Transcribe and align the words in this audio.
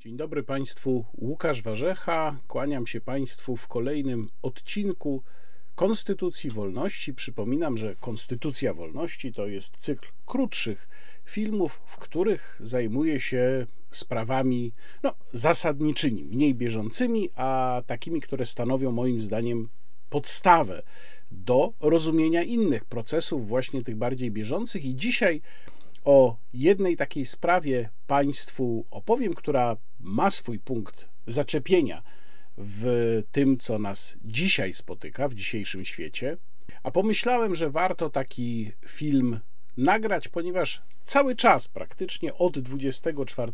Dzień 0.00 0.16
dobry 0.16 0.42
Państwu, 0.42 1.04
Łukasz 1.14 1.62
Warzecha. 1.62 2.38
Kłaniam 2.48 2.86
się 2.86 3.00
Państwu 3.00 3.56
w 3.56 3.68
kolejnym 3.68 4.28
odcinku 4.42 5.22
Konstytucji 5.74 6.50
Wolności. 6.50 7.14
Przypominam, 7.14 7.78
że 7.78 7.96
Konstytucja 7.96 8.74
Wolności 8.74 9.32
to 9.32 9.46
jest 9.46 9.76
cykl 9.76 10.06
krótszych 10.26 10.88
filmów, 11.24 11.80
w 11.84 11.96
których 11.96 12.60
zajmuję 12.60 13.20
się 13.20 13.66
sprawami 13.90 14.72
no, 15.02 15.14
zasadniczymi, 15.32 16.24
mniej 16.24 16.54
bieżącymi, 16.54 17.30
a 17.34 17.82
takimi, 17.86 18.20
które 18.20 18.46
stanowią 18.46 18.92
moim 18.92 19.20
zdaniem 19.20 19.68
podstawę 20.10 20.82
do 21.30 21.72
rozumienia 21.80 22.42
innych 22.42 22.84
procesów, 22.84 23.48
właśnie 23.48 23.82
tych 23.82 23.96
bardziej 23.96 24.30
bieżących. 24.30 24.84
I 24.84 24.96
dzisiaj 24.96 25.40
o 26.04 26.36
jednej 26.52 26.96
takiej 26.96 27.26
sprawie 27.26 27.90
Państwu 28.06 28.84
opowiem, 28.90 29.34
która 29.34 29.76
ma 30.00 30.30
swój 30.30 30.58
punkt 30.58 31.08
zaczepienia 31.26 32.02
w 32.58 33.22
tym, 33.32 33.58
co 33.58 33.78
nas 33.78 34.16
dzisiaj 34.24 34.74
spotyka, 34.74 35.28
w 35.28 35.34
dzisiejszym 35.34 35.84
świecie. 35.84 36.36
A 36.82 36.90
pomyślałem, 36.90 37.54
że 37.54 37.70
warto 37.70 38.10
taki 38.10 38.72
film 38.86 39.40
nagrać, 39.76 40.28
ponieważ 40.28 40.82
cały 41.04 41.36
czas, 41.36 41.68
praktycznie 41.68 42.34
od 42.34 42.58
24 42.58 43.52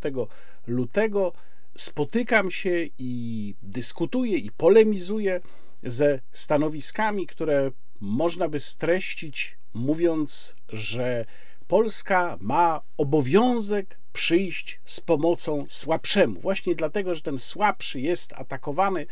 lutego, 0.67 1.33
spotykam 1.79 2.51
się 2.51 2.87
i 2.99 3.55
dyskutuję 3.63 4.39
i 4.39 4.51
polemizuję 4.51 5.41
ze 5.83 6.21
stanowiskami, 6.33 7.27
które 7.27 7.71
można 8.01 8.49
by 8.49 8.61
streścić, 8.61 9.59
mówiąc, 9.75 10.55
że 10.69 11.25
Polska 11.75 12.39
ma 12.41 12.81
obowiązek 12.97 14.01
przyjść 14.13 14.81
z 14.85 15.01
pomocą 15.01 15.67
słabszemu, 15.69 16.41
właśnie 16.41 16.75
dlatego, 16.75 17.15
że 17.15 17.21
ten 17.21 17.39
słabszy 17.39 18.01
jest 18.01 18.33
atakowany 18.33 19.07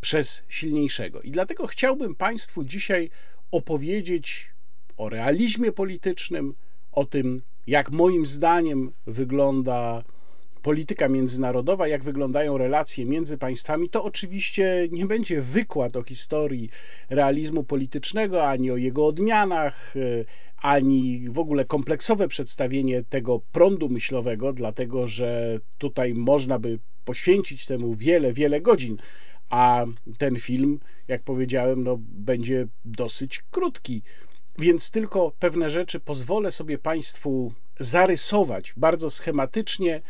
przez 0.00 0.42
silniejszego. 0.48 1.20
I 1.20 1.30
dlatego 1.30 1.66
chciałbym 1.66 2.14
Państwu 2.14 2.64
dzisiaj 2.64 3.10
opowiedzieć 3.50 4.50
o 4.96 5.08
realizmie 5.08 5.72
politycznym, 5.72 6.54
o 6.92 7.04
tym, 7.04 7.42
jak 7.66 7.90
moim 7.90 8.26
zdaniem 8.26 8.92
wygląda 9.06 10.04
polityka 10.62 11.08
międzynarodowa, 11.08 11.88
jak 11.88 12.04
wyglądają 12.04 12.58
relacje 12.58 13.06
między 13.06 13.38
państwami, 13.38 13.90
to 13.90 14.04
oczywiście 14.04 14.88
nie 14.90 15.06
będzie 15.06 15.42
wykład 15.42 15.96
o 15.96 16.02
historii 16.02 16.70
realizmu 17.10 17.64
politycznego, 17.64 18.48
ani 18.48 18.70
o 18.70 18.76
jego 18.76 19.06
odmianach, 19.06 19.94
ani 20.56 21.26
w 21.30 21.38
ogóle 21.38 21.64
kompleksowe 21.64 22.28
przedstawienie 22.28 23.04
tego 23.04 23.40
prądu 23.52 23.88
myślowego, 23.88 24.52
dlatego 24.52 25.06
że 25.06 25.58
tutaj 25.78 26.14
można 26.14 26.58
by 26.58 26.78
poświęcić 27.04 27.66
temu 27.66 27.94
wiele, 27.94 28.32
wiele 28.32 28.60
godzin, 28.60 28.96
a 29.50 29.84
ten 30.18 30.36
film, 30.36 30.80
jak 31.08 31.22
powiedziałem, 31.22 31.84
no, 31.84 31.96
będzie 32.00 32.66
dosyć 32.84 33.44
krótki. 33.50 34.02
Więc 34.58 34.90
tylko 34.90 35.32
pewne 35.38 35.70
rzeczy 35.70 36.00
pozwolę 36.00 36.52
sobie 36.52 36.78
Państwu 36.78 37.52
zarysować 37.80 38.74
bardzo 38.76 39.10
schematycznie, 39.10 40.00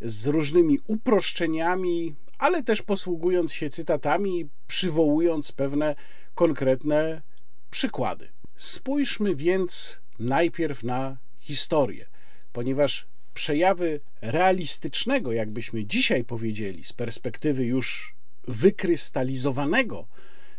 z 0.00 0.26
różnymi 0.26 0.78
uproszczeniami, 0.86 2.14
ale 2.38 2.62
też 2.62 2.82
posługując 2.82 3.52
się 3.52 3.68
cytatami, 3.68 4.48
przywołując 4.66 5.52
pewne 5.52 5.94
konkretne 6.34 7.22
przykłady. 7.70 8.28
Spójrzmy 8.56 9.34
więc 9.34 9.98
najpierw 10.18 10.84
na 10.84 11.16
historię, 11.38 12.06
ponieważ 12.52 13.06
przejawy 13.34 14.00
realistycznego, 14.22 15.32
jakbyśmy 15.32 15.86
dzisiaj 15.86 16.24
powiedzieli, 16.24 16.84
z 16.84 16.92
perspektywy 16.92 17.64
już 17.64 18.14
wykrystalizowanego 18.48 20.06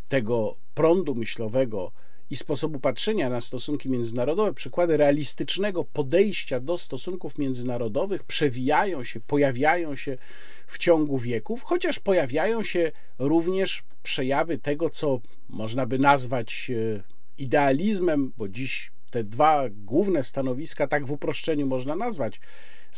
tego 0.08 0.56
prądu 0.74 1.14
myślowego 1.14 1.92
i 2.30 2.36
sposobu 2.36 2.80
patrzenia 2.80 3.30
na 3.30 3.40
stosunki 3.40 3.90
międzynarodowe, 3.90 4.54
przykłady 4.54 4.96
realistycznego 4.96 5.84
podejścia 5.84 6.60
do 6.60 6.78
stosunków 6.78 7.38
międzynarodowych 7.38 8.24
przewijają 8.24 9.04
się, 9.04 9.20
pojawiają 9.20 9.96
się 9.96 10.18
w 10.66 10.78
ciągu 10.78 11.18
wieków, 11.18 11.62
chociaż 11.62 12.00
pojawiają 12.00 12.62
się 12.62 12.92
również 13.18 13.82
przejawy 14.02 14.58
tego, 14.58 14.90
co 14.90 15.20
można 15.48 15.86
by 15.86 15.98
nazwać 15.98 16.70
e, 16.70 17.02
idealizmem, 17.38 18.32
bo 18.36 18.48
dziś 18.48 18.92
te 19.10 19.24
dwa 19.24 19.64
główne 19.70 20.24
stanowiska, 20.24 20.86
tak 20.86 21.06
w 21.06 21.12
uproszczeniu 21.12 21.66
można 21.66 21.96
nazwać, 21.96 22.40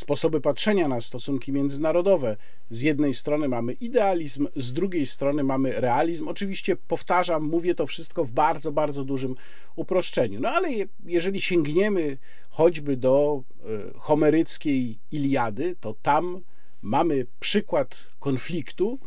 sposoby 0.00 0.40
patrzenia 0.40 0.88
na 0.88 1.00
stosunki 1.00 1.52
międzynarodowe. 1.52 2.36
Z 2.70 2.80
jednej 2.80 3.14
strony 3.14 3.48
mamy 3.48 3.72
idealizm, 3.72 4.48
z 4.56 4.72
drugiej 4.72 5.06
strony 5.06 5.44
mamy 5.44 5.80
realizm. 5.80 6.28
Oczywiście 6.28 6.76
powtarzam, 6.76 7.42
mówię 7.42 7.74
to 7.74 7.86
wszystko 7.86 8.24
w 8.24 8.30
bardzo, 8.30 8.72
bardzo 8.72 9.04
dużym 9.04 9.34
uproszczeniu. 9.76 10.40
No 10.40 10.48
ale 10.48 10.68
jeżeli 11.04 11.40
sięgniemy 11.40 12.18
choćby 12.50 12.96
do 12.96 13.42
e, 13.42 13.98
homeryckiej 13.98 14.98
Iliady, 15.12 15.76
to 15.80 15.94
tam 16.02 16.40
mamy 16.82 17.26
przykład 17.40 17.96
konfliktu, 18.18 18.98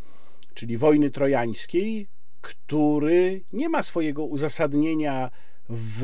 czyli 0.54 0.78
wojny 0.78 1.12
trojańskiej, 1.12 2.08
który 2.42 3.42
nie 3.54 3.70
ma 3.70 3.84
swojego 3.84 4.26
uzasadnienia 4.26 5.32
w 5.70 6.04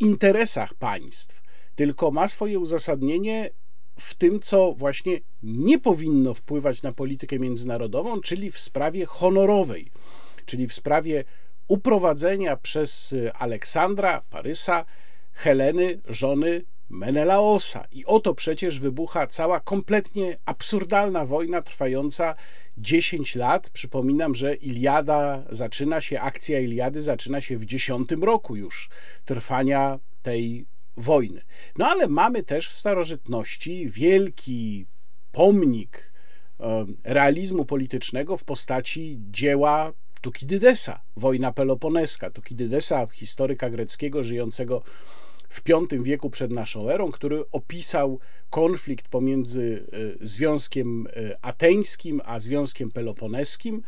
interesach 0.00 0.74
państw, 0.74 1.42
tylko 1.76 2.10
ma 2.10 2.28
swoje 2.28 2.58
uzasadnienie 2.58 3.50
w 3.96 4.14
tym, 4.14 4.40
co 4.40 4.74
właśnie 4.74 5.20
nie 5.42 5.78
powinno 5.78 6.34
wpływać 6.34 6.82
na 6.82 6.92
politykę 6.92 7.38
międzynarodową, 7.38 8.20
czyli 8.20 8.50
w 8.50 8.58
sprawie 8.58 9.06
honorowej, 9.06 9.90
czyli 10.46 10.68
w 10.68 10.74
sprawie 10.74 11.24
uprowadzenia 11.68 12.56
przez 12.56 13.14
Aleksandra 13.34 14.22
Parysa 14.30 14.84
Heleny, 15.32 16.00
żony 16.08 16.64
Menelaosa. 16.88 17.84
I 17.92 18.04
oto 18.04 18.34
przecież 18.34 18.80
wybucha 18.80 19.26
cała 19.26 19.60
kompletnie 19.60 20.38
absurdalna 20.44 21.26
wojna 21.26 21.62
trwająca 21.62 22.34
10 22.78 23.36
lat. 23.36 23.70
Przypominam, 23.70 24.34
że 24.34 24.54
Iliada 24.54 25.42
zaczyna 25.50 26.00
się, 26.00 26.20
akcja 26.20 26.60
Iliady 26.60 27.02
zaczyna 27.02 27.40
się 27.40 27.58
w 27.58 27.64
10 27.64 28.10
roku 28.20 28.56
już 28.56 28.88
trwania 29.24 29.98
tej 30.22 30.66
wojny. 30.96 31.40
No 31.78 31.88
ale 31.88 32.08
mamy 32.08 32.42
też 32.42 32.68
w 32.68 32.72
starożytności 32.72 33.90
wielki 33.90 34.86
pomnik 35.32 36.12
realizmu 37.04 37.64
politycznego 37.64 38.36
w 38.36 38.44
postaci 38.44 39.18
dzieła 39.30 39.92
Tukidydesa, 40.20 41.00
wojna 41.16 41.52
peloponeska. 41.52 42.30
Tukidydesa, 42.30 43.06
historyka 43.06 43.70
greckiego 43.70 44.24
żyjącego 44.24 44.82
w 45.48 45.62
V 45.68 46.02
wieku 46.02 46.30
przed 46.30 46.50
naszą 46.50 46.90
erą, 46.90 47.12
który 47.12 47.44
opisał 47.50 48.18
konflikt 48.50 49.08
pomiędzy 49.08 49.86
e, 50.22 50.26
Związkiem 50.26 51.06
e, 51.06 51.44
Ateńskim 51.44 52.20
a 52.24 52.40
Związkiem 52.40 52.90
Peloponeskim, 52.90 53.82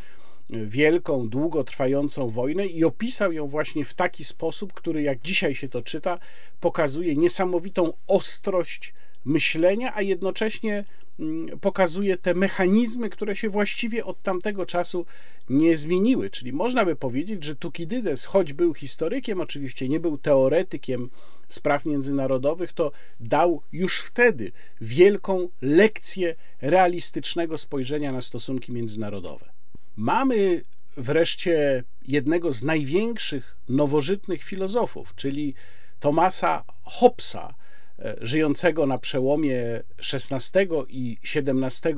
wielką, 0.50 1.28
długotrwającą 1.28 2.30
wojnę 2.30 2.66
i 2.66 2.84
opisał 2.84 3.32
ją 3.32 3.46
właśnie 3.46 3.84
w 3.84 3.94
taki 3.94 4.24
sposób, 4.24 4.72
który, 4.72 5.02
jak 5.02 5.18
dzisiaj 5.18 5.54
się 5.54 5.68
to 5.68 5.82
czyta, 5.82 6.18
pokazuje 6.60 7.16
niesamowitą 7.16 7.92
ostrość 8.06 8.94
myślenia, 9.24 9.92
a 9.94 10.02
jednocześnie 10.02 10.84
Mm, 11.20 11.58
pokazuje 11.58 12.16
te 12.16 12.34
mechanizmy, 12.34 13.10
które 13.10 13.36
się 13.36 13.50
właściwie 13.50 14.04
od 14.04 14.22
tamtego 14.22 14.66
czasu 14.66 15.06
nie 15.48 15.76
zmieniły. 15.76 16.30
Czyli 16.30 16.52
można 16.52 16.84
by 16.84 16.96
powiedzieć, 16.96 17.44
że 17.44 17.56
Tukidydes, 17.56 18.24
choć 18.24 18.52
był 18.52 18.74
historykiem, 18.74 19.40
oczywiście 19.40 19.88
nie 19.88 20.00
był 20.00 20.18
teoretykiem 20.18 21.10
spraw 21.48 21.84
międzynarodowych, 21.84 22.72
to 22.72 22.92
dał 23.20 23.62
już 23.72 24.00
wtedy 24.00 24.52
wielką 24.80 25.48
lekcję 25.62 26.34
realistycznego 26.60 27.58
spojrzenia 27.58 28.12
na 28.12 28.20
stosunki 28.20 28.72
międzynarodowe. 28.72 29.63
Mamy 29.96 30.62
wreszcie 30.96 31.84
jednego 32.02 32.52
z 32.52 32.62
największych 32.62 33.56
nowożytnych 33.68 34.42
filozofów, 34.42 35.14
czyli 35.14 35.54
Tomasa 36.00 36.64
Hobbesa, 36.82 37.54
E, 37.98 38.16
żyjącego 38.20 38.86
na 38.86 38.98
przełomie 38.98 39.82
XVI 40.12 40.68
i 40.88 41.18
XVII 41.34 41.94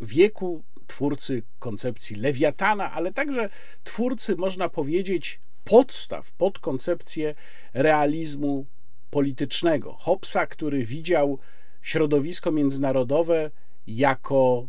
wieku, 0.00 0.62
twórcy 0.86 1.42
koncepcji 1.58 2.16
lewiatana, 2.16 2.92
ale 2.92 3.12
także 3.12 3.48
twórcy, 3.84 4.36
można 4.36 4.68
powiedzieć, 4.68 5.40
podstaw 5.64 6.32
pod 6.32 6.58
koncepcję 6.58 7.34
realizmu 7.74 8.66
politycznego. 9.10 9.96
Hobbesa, 9.98 10.46
który 10.46 10.84
widział 10.84 11.38
środowisko 11.82 12.52
międzynarodowe 12.52 13.50
jako 13.86 14.68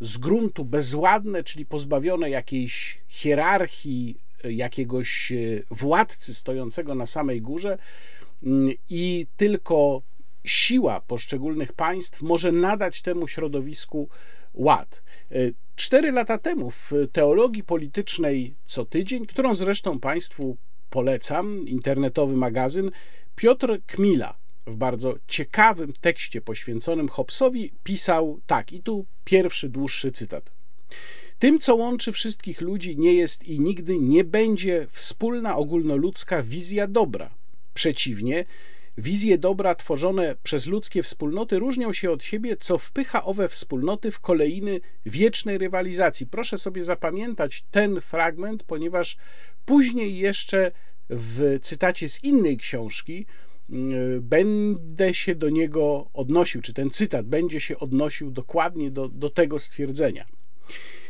z 0.00 0.18
gruntu 0.18 0.64
bezładne, 0.64 1.44
czyli 1.44 1.66
pozbawione 1.66 2.30
jakiejś 2.30 2.98
hierarchii, 3.08 4.16
jakiegoś 4.44 5.32
e, 5.32 5.36
władcy 5.70 6.34
stojącego 6.34 6.94
na 6.94 7.06
samej 7.06 7.42
górze, 7.42 7.78
Mm, 8.42 8.68
i 8.90 9.26
tylko 9.36 10.02
siła 10.44 11.00
poszczególnych 11.00 11.72
państw 11.72 12.22
może 12.22 12.52
nadać 12.52 13.02
temu 13.02 13.28
środowisku 13.28 14.08
ład. 14.54 15.02
Cztery 15.76 16.12
lata 16.12 16.38
temu 16.38 16.70
w 16.70 16.92
Teologii 17.12 17.64
Politycznej 17.64 18.54
co 18.64 18.84
tydzień, 18.84 19.26
którą 19.26 19.54
zresztą 19.54 20.00
Państwu 20.00 20.56
polecam, 20.90 21.68
internetowy 21.68 22.36
magazyn, 22.36 22.90
Piotr 23.36 23.78
Kmila 23.86 24.34
w 24.66 24.76
bardzo 24.76 25.14
ciekawym 25.28 25.92
tekście 26.00 26.40
poświęconym 26.40 27.08
Hobbesowi 27.08 27.72
pisał 27.84 28.40
tak, 28.46 28.72
i 28.72 28.82
tu 28.82 29.06
pierwszy 29.24 29.68
dłuższy 29.68 30.12
cytat. 30.12 30.50
Tym, 31.38 31.58
co 31.58 31.74
łączy 31.74 32.12
wszystkich 32.12 32.60
ludzi, 32.60 32.98
nie 32.98 33.14
jest 33.14 33.44
i 33.44 33.60
nigdy 33.60 33.98
nie 33.98 34.24
będzie 34.24 34.86
wspólna 34.90 35.56
ogólnoludzka 35.56 36.42
wizja 36.42 36.86
dobra. 36.86 37.30
Przeciwnie, 37.74 38.44
wizje 38.98 39.38
dobra 39.38 39.74
tworzone 39.74 40.36
przez 40.42 40.66
ludzkie 40.66 41.02
wspólnoty 41.02 41.58
różnią 41.58 41.92
się 41.92 42.10
od 42.10 42.24
siebie, 42.24 42.56
co 42.56 42.78
wpycha 42.78 43.24
owe 43.24 43.48
wspólnoty 43.48 44.10
w 44.10 44.20
kolejny 44.20 44.80
wiecznej 45.06 45.58
rywalizacji. 45.58 46.26
Proszę 46.26 46.58
sobie 46.58 46.84
zapamiętać 46.84 47.64
ten 47.70 48.00
fragment, 48.00 48.62
ponieważ 48.62 49.16
później 49.64 50.18
jeszcze 50.18 50.72
w 51.10 51.58
cytacie 51.62 52.08
z 52.08 52.24
innej 52.24 52.56
książki 52.56 53.26
będę 54.20 55.14
się 55.14 55.34
do 55.34 55.50
niego 55.50 56.10
odnosił, 56.14 56.62
czy 56.62 56.72
ten 56.72 56.90
cytat 56.90 57.26
będzie 57.26 57.60
się 57.60 57.78
odnosił 57.78 58.30
dokładnie 58.30 58.90
do, 58.90 59.08
do 59.08 59.30
tego 59.30 59.58
stwierdzenia. 59.58 60.24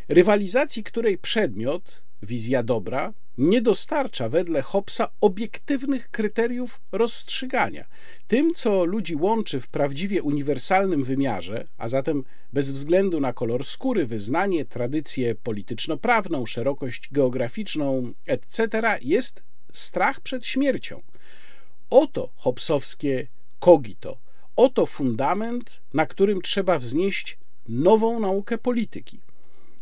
Rywalizacji, 0.08 0.84
której 0.84 1.18
przedmiot, 1.18 2.02
wizja 2.22 2.62
dobra, 2.62 3.12
nie 3.38 3.62
dostarcza 3.62 4.28
wedle 4.28 4.62
Hobbesa 4.62 5.08
obiektywnych 5.20 6.10
kryteriów 6.10 6.80
rozstrzygania. 6.92 7.84
Tym, 8.26 8.54
co 8.54 8.84
ludzi 8.84 9.16
łączy 9.16 9.60
w 9.60 9.68
prawdziwie 9.68 10.22
uniwersalnym 10.22 11.04
wymiarze, 11.04 11.66
a 11.78 11.88
zatem 11.88 12.24
bez 12.52 12.72
względu 12.72 13.20
na 13.20 13.32
kolor 13.32 13.64
skóry, 13.64 14.06
wyznanie, 14.06 14.64
tradycję 14.64 15.34
polityczno-prawną, 15.34 16.46
szerokość 16.46 17.08
geograficzną, 17.12 18.12
etc., 18.26 18.68
jest 19.02 19.42
strach 19.72 20.20
przed 20.20 20.46
śmiercią. 20.46 21.02
Oto 21.90 22.30
Hobbesowskie 22.36 23.26
kogito, 23.58 24.18
oto 24.56 24.86
fundament, 24.86 25.82
na 25.94 26.06
którym 26.06 26.42
trzeba 26.42 26.78
wznieść 26.78 27.38
nową 27.68 28.20
naukę 28.20 28.58
polityki. 28.58 29.20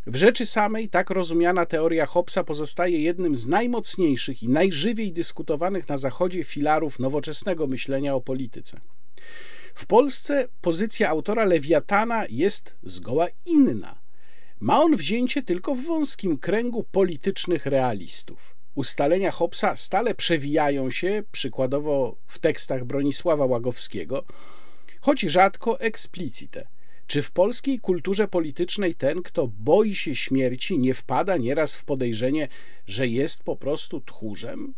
W 0.06 0.16
rzeczy 0.16 0.46
samej 0.46 0.88
tak 0.88 1.10
rozumiana 1.10 1.66
teoria 1.66 2.06
Hobbesa 2.06 2.44
pozostaje 2.44 3.00
jednym 3.00 3.36
z 3.36 3.46
najmocniejszych 3.46 4.42
i 4.42 4.48
najżywiej 4.48 5.12
dyskutowanych 5.12 5.88
na 5.88 5.96
Zachodzie 5.96 6.44
filarów 6.44 6.98
nowoczesnego 6.98 7.66
myślenia 7.66 8.14
o 8.14 8.20
polityce. 8.20 8.80
W 9.74 9.86
Polsce 9.86 10.48
pozycja 10.60 11.08
autora 11.08 11.44
Lewiatana 11.44 12.24
jest 12.30 12.76
zgoła 12.82 13.26
inna. 13.46 13.98
Ma 14.60 14.82
on 14.82 14.96
wzięcie 14.96 15.42
tylko 15.42 15.74
w 15.74 15.82
wąskim 15.82 16.38
kręgu 16.38 16.84
politycznych 16.92 17.66
realistów. 17.66 18.53
Ustalenia 18.75 19.31
Hobbesa 19.31 19.76
stale 19.76 20.15
przewijają 20.15 20.91
się, 20.91 21.23
przykładowo 21.32 22.17
w 22.26 22.38
tekstach 22.38 22.85
Bronisława 22.85 23.47
Łagowskiego, 23.47 24.25
choć 25.00 25.21
rzadko 25.21 25.81
eksplicite. 25.81 26.67
Czy 27.06 27.23
w 27.23 27.31
polskiej 27.31 27.81
kulturze 27.81 28.29
politycznej 28.29 28.94
ten, 28.94 29.23
kto 29.23 29.49
boi 29.49 29.94
się 29.94 30.15
śmierci, 30.15 30.79
nie 30.79 30.94
wpada 30.94 31.37
nieraz 31.37 31.76
w 31.76 31.85
podejrzenie, 31.85 32.49
że 32.87 33.09
jest 33.09 33.43
po 33.43 33.56
prostu 33.56 34.00
tchórzem? 34.00 34.75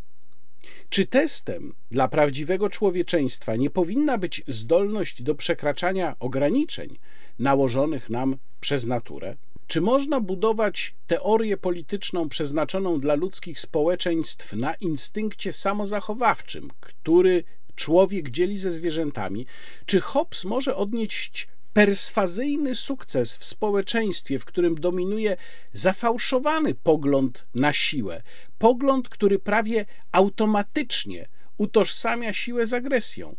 Czy 0.89 1.07
testem 1.07 1.75
dla 1.91 2.09
prawdziwego 2.09 2.71
człowieczeństwa 2.71 3.57
nie 3.57 3.71
powinna 3.71 4.19
być 4.19 4.43
zdolność 4.49 5.23
do 5.23 5.35
przekraczania 5.35 6.17
ograniczeń 6.21 6.99
nałożonych 7.39 8.11
nam 8.11 8.37
przez 8.61 8.87
naturę? 8.87 9.37
Czy 9.67 9.81
można 9.81 10.21
budować 10.21 10.95
teorię 11.07 11.57
polityczną 11.57 12.29
przeznaczoną 12.29 13.01
dla 13.01 13.15
ludzkich 13.15 13.61
społeczeństw 13.61 14.53
na 14.53 14.75
instynkcie 14.75 15.53
samozachowawczym, 15.53 16.71
który 16.81 17.45
człowiek 17.75 18.31
dzieli 18.31 18.59
ze 18.59 18.71
zwierzętami? 18.71 19.47
Czy 19.87 20.01
Hobbes 20.01 20.45
może 20.45 20.77
odnieść 20.77 21.49
perswazyjny 21.73 22.75
sukces 22.75 23.37
w 23.37 23.45
społeczeństwie, 23.45 24.39
w 24.39 24.45
którym 24.45 24.75
dominuje 24.75 25.37
zafałszowany 25.73 26.75
pogląd 26.75 27.47
na 27.55 27.73
siłę, 27.73 28.23
pogląd, 28.59 29.09
który 29.09 29.39
prawie 29.39 29.85
automatycznie 30.12 31.29
utożsamia 31.59 32.33
siłę 32.33 32.67
z 32.67 32.73
agresją. 32.73 33.37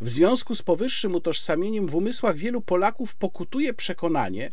W 0.00 0.08
związku 0.08 0.54
z 0.54 0.62
powyższym 0.62 1.14
utożsamieniem 1.14 1.86
w 1.86 1.94
umysłach 1.94 2.36
wielu 2.36 2.60
Polaków 2.60 3.14
pokutuje 3.14 3.74
przekonanie, 3.74 4.50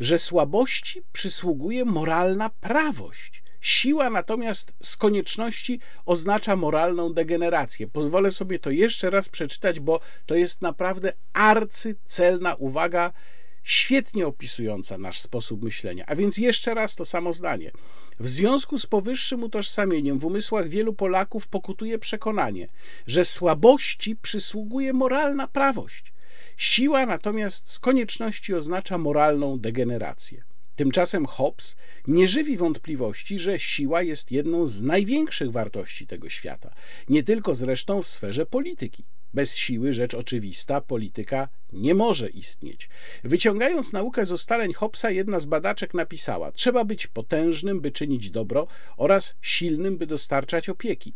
że 0.00 0.18
słabości 0.18 1.02
przysługuje 1.12 1.84
moralna 1.84 2.50
prawość. 2.50 3.42
Siła 3.60 4.10
natomiast 4.10 4.72
z 4.82 4.96
konieczności 4.96 5.80
oznacza 6.06 6.56
moralną 6.56 7.12
degenerację. 7.12 7.88
Pozwolę 7.88 8.30
sobie 8.30 8.58
to 8.58 8.70
jeszcze 8.70 9.10
raz 9.10 9.28
przeczytać, 9.28 9.80
bo 9.80 10.00
to 10.26 10.34
jest 10.34 10.62
naprawdę 10.62 11.12
arcycelna 11.32 12.54
uwaga, 12.54 13.12
świetnie 13.62 14.26
opisująca 14.26 14.98
nasz 14.98 15.20
sposób 15.20 15.62
myślenia. 15.62 16.04
A 16.06 16.16
więc 16.16 16.38
jeszcze 16.38 16.74
raz 16.74 16.96
to 16.96 17.04
samo 17.04 17.32
zdanie. 17.32 17.70
W 18.20 18.28
związku 18.28 18.78
z 18.78 18.86
powyższym 18.86 19.42
utożsamieniem 19.42 20.18
w 20.18 20.24
umysłach 20.24 20.68
wielu 20.68 20.94
Polaków 20.94 21.48
pokutuje 21.48 21.98
przekonanie, 21.98 22.66
że 23.06 23.24
słabości 23.24 24.16
przysługuje 24.16 24.92
moralna 24.92 25.48
prawość. 25.48 26.12
Siła 26.56 27.06
natomiast 27.06 27.70
z 27.70 27.78
konieczności 27.78 28.54
oznacza 28.54 28.98
moralną 28.98 29.58
degenerację. 29.58 30.44
Tymczasem 30.76 31.26
Hobbes 31.26 31.76
nie 32.06 32.28
żywi 32.28 32.56
wątpliwości, 32.56 33.38
że 33.38 33.60
siła 33.60 34.02
jest 34.02 34.32
jedną 34.32 34.66
z 34.66 34.82
największych 34.82 35.52
wartości 35.52 36.06
tego 36.06 36.28
świata, 36.28 36.74
nie 37.08 37.22
tylko 37.22 37.54
zresztą 37.54 38.02
w 38.02 38.08
sferze 38.08 38.46
polityki. 38.46 39.04
Bez 39.34 39.54
siły, 39.54 39.92
rzecz 39.92 40.14
oczywista, 40.14 40.80
polityka 40.80 41.48
nie 41.72 41.94
może 41.94 42.28
istnieć. 42.28 42.88
Wyciągając 43.24 43.92
naukę 43.92 44.26
z 44.26 44.32
ustaleń 44.32 44.72
Hobbesa, 44.72 45.10
jedna 45.10 45.40
z 45.40 45.46
badaczek 45.46 45.94
napisała: 45.94 46.52
Trzeba 46.52 46.84
być 46.84 47.06
potężnym, 47.06 47.80
by 47.80 47.92
czynić 47.92 48.30
dobro, 48.30 48.66
oraz 48.96 49.34
silnym, 49.40 49.98
by 49.98 50.06
dostarczać 50.06 50.68
opieki. 50.68 51.12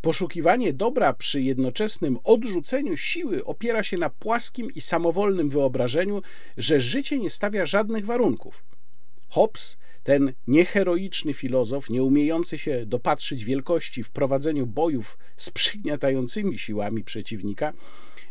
Poszukiwanie 0.00 0.72
dobra 0.72 1.12
przy 1.12 1.42
jednoczesnym 1.42 2.18
odrzuceniu 2.24 2.96
siły 2.96 3.44
opiera 3.44 3.84
się 3.84 3.98
na 3.98 4.10
płaskim 4.10 4.74
i 4.74 4.80
samowolnym 4.80 5.50
wyobrażeniu, 5.50 6.22
że 6.56 6.80
życie 6.80 7.18
nie 7.18 7.30
stawia 7.30 7.66
żadnych 7.66 8.06
warunków. 8.06 8.64
Hobbes, 9.28 9.76
ten 10.02 10.32
nieheroiczny 10.46 11.34
filozof, 11.34 11.90
nie 11.90 12.02
umiejący 12.02 12.58
się 12.58 12.86
dopatrzyć 12.86 13.44
wielkości 13.44 14.04
w 14.04 14.10
prowadzeniu 14.10 14.66
bojów 14.66 15.18
z 15.36 15.50
przygniatającymi 15.50 16.58
siłami 16.58 17.04
przeciwnika, 17.04 17.72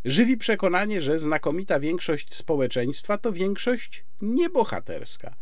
żywi 0.05 0.37
przekonanie, 0.37 1.01
że 1.01 1.19
znakomita 1.19 1.79
większość 1.79 2.33
społeczeństwa 2.33 3.17
to 3.17 3.33
większość 3.33 4.05
niebohaterska. 4.21 5.35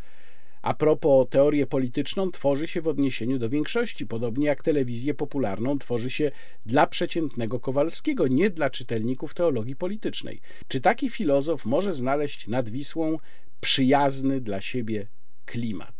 A 0.61 0.73
propos 0.73 1.27
teorię 1.29 1.67
polityczną 1.67 2.31
tworzy 2.31 2.67
się 2.67 2.81
w 2.81 2.87
odniesieniu 2.87 3.39
do 3.39 3.49
większości, 3.49 4.07
podobnie 4.07 4.47
jak 4.47 4.63
telewizję 4.63 5.13
popularną 5.13 5.79
tworzy 5.79 6.09
się 6.09 6.31
dla 6.65 6.87
przeciętnego 6.87 7.59
Kowalskiego, 7.59 8.27
nie 8.27 8.49
dla 8.49 8.69
czytelników 8.69 9.33
teologii 9.33 9.75
politycznej. 9.75 10.41
Czy 10.67 10.81
taki 10.81 11.09
filozof 11.09 11.65
może 11.65 11.93
znaleźć 11.93 12.47
nad 12.47 12.69
Wisłą 12.69 13.17
przyjazny 13.61 14.41
dla 14.41 14.61
siebie 14.61 15.07
klimat? 15.45 15.94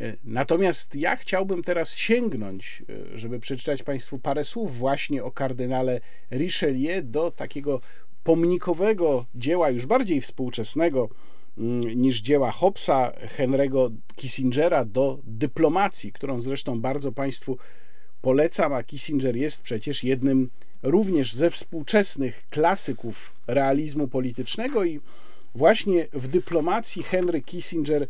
Y, 0.00 0.16
natomiast 0.24 0.94
ja 0.94 1.16
chciałbym 1.16 1.62
teraz 1.62 1.94
sięgnąć, 1.96 2.82
żeby 3.14 3.40
przeczytać 3.40 3.82
Państwu 3.82 4.18
parę 4.18 4.44
słów 4.44 4.78
właśnie 4.78 5.24
o 5.24 5.30
kardynale 5.30 6.00
Richelieu 6.30 7.02
do 7.02 7.30
takiego 7.30 7.80
pomnikowego 8.24 9.24
dzieła, 9.34 9.70
już 9.70 9.86
bardziej 9.86 10.20
współczesnego 10.20 11.08
mm, 11.58 11.80
niż 11.80 12.20
dzieła 12.20 12.50
Hobbesa, 12.50 13.12
Henry'ego 13.38 13.90
Kissingera, 14.16 14.84
do 14.84 15.18
dyplomacji, 15.24 16.12
którą 16.12 16.40
zresztą 16.40 16.80
bardzo 16.80 17.12
Państwu 17.12 17.58
polecam, 18.26 18.72
a 18.72 18.82
Kissinger 18.82 19.36
jest 19.36 19.62
przecież 19.62 20.04
jednym 20.04 20.50
również 20.82 21.34
ze 21.34 21.50
współczesnych 21.50 22.44
klasyków 22.50 23.32
realizmu 23.46 24.08
politycznego 24.08 24.84
i 24.84 25.00
właśnie 25.54 26.06
w 26.12 26.28
dyplomacji 26.28 27.02
Henry 27.02 27.42
Kissinger 27.42 28.06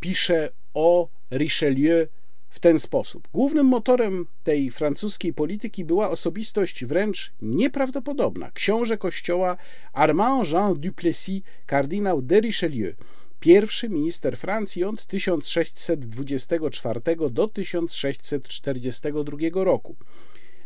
pisze 0.00 0.48
o 0.74 1.08
Richelieu 1.32 2.06
w 2.48 2.60
ten 2.60 2.78
sposób. 2.78 3.28
Głównym 3.32 3.66
motorem 3.66 4.26
tej 4.44 4.70
francuskiej 4.70 5.32
polityki 5.34 5.84
była 5.84 6.10
osobistość 6.10 6.84
wręcz 6.84 7.32
nieprawdopodobna. 7.42 8.50
Książę 8.50 8.98
kościoła 8.98 9.56
Armand 9.92 10.50
Jean 10.50 10.74
Duplessis, 10.74 11.42
kardynał 11.66 12.22
de 12.22 12.40
Richelieu, 12.40 12.92
pierwszy 13.40 13.88
minister 13.88 14.36
Francji 14.36 14.84
od 14.84 15.06
1624 15.06 17.00
do 17.30 17.48
1642 17.48 19.64
roku. 19.64 19.96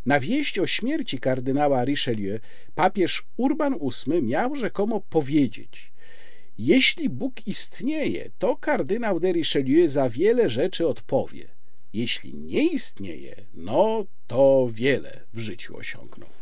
Na 0.07 0.21
wieść 0.21 0.59
o 0.59 0.67
śmierci 0.67 1.19
kardynała 1.19 1.85
Richelieu 1.85 2.39
papież 2.75 3.25
Urban 3.37 3.79
VIII 3.79 4.23
miał 4.23 4.57
rzekomo 4.57 5.01
powiedzieć: 5.01 5.93
Jeśli 6.59 7.09
Bóg 7.09 7.47
istnieje, 7.47 8.31
to 8.39 8.57
kardynał 8.57 9.21
de 9.21 9.33
Richelieu 9.33 9.89
za 9.89 10.11
wiele 10.11 10.51
rzeczy 10.51 10.87
odpowie. 10.87 11.45
Jeśli 11.93 12.35
nie 12.35 12.73
istnieje, 12.73 13.35
no 13.55 14.05
to 14.27 14.69
wiele 14.73 15.21
w 15.35 15.39
życiu 15.39 15.77
osiągnął. 15.77 16.42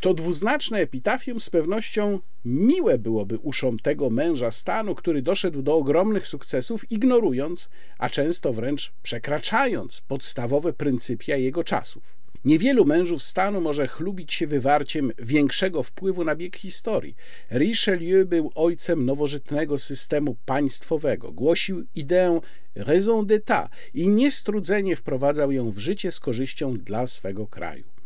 To 0.00 0.14
dwuznaczne 0.14 0.78
epitafium 0.78 1.40
z 1.40 1.50
pewnością 1.50 2.20
miłe 2.44 2.98
byłoby 2.98 3.38
uszom 3.38 3.78
tego 3.78 4.10
męża 4.10 4.50
stanu, 4.50 4.94
który 4.94 5.22
doszedł 5.22 5.62
do 5.62 5.74
ogromnych 5.76 6.28
sukcesów, 6.28 6.90
ignorując, 6.92 7.70
a 7.98 8.08
często 8.08 8.52
wręcz 8.52 8.92
przekraczając 9.02 10.00
podstawowe 10.00 10.72
pryncypia 10.72 11.36
jego 11.36 11.64
czasów. 11.64 12.20
Niewielu 12.44 12.84
mężów 12.84 13.22
stanu 13.22 13.60
może 13.60 13.88
chlubić 13.88 14.34
się 14.34 14.46
wywarciem 14.46 15.12
większego 15.18 15.82
wpływu 15.82 16.24
na 16.24 16.36
bieg 16.36 16.56
historii. 16.56 17.16
Richelieu 17.50 18.26
był 18.26 18.52
ojcem 18.54 19.06
nowożytnego 19.06 19.78
systemu 19.78 20.36
państwowego, 20.44 21.32
głosił 21.32 21.84
ideę 21.94 22.40
raison 22.76 23.26
d'état 23.26 23.68
i 23.94 24.08
niestrudzenie 24.08 24.96
wprowadzał 24.96 25.52
ją 25.52 25.70
w 25.70 25.78
życie 25.78 26.12
z 26.12 26.20
korzyścią 26.20 26.74
dla 26.74 27.06
swego 27.06 27.46
kraju. 27.46 27.99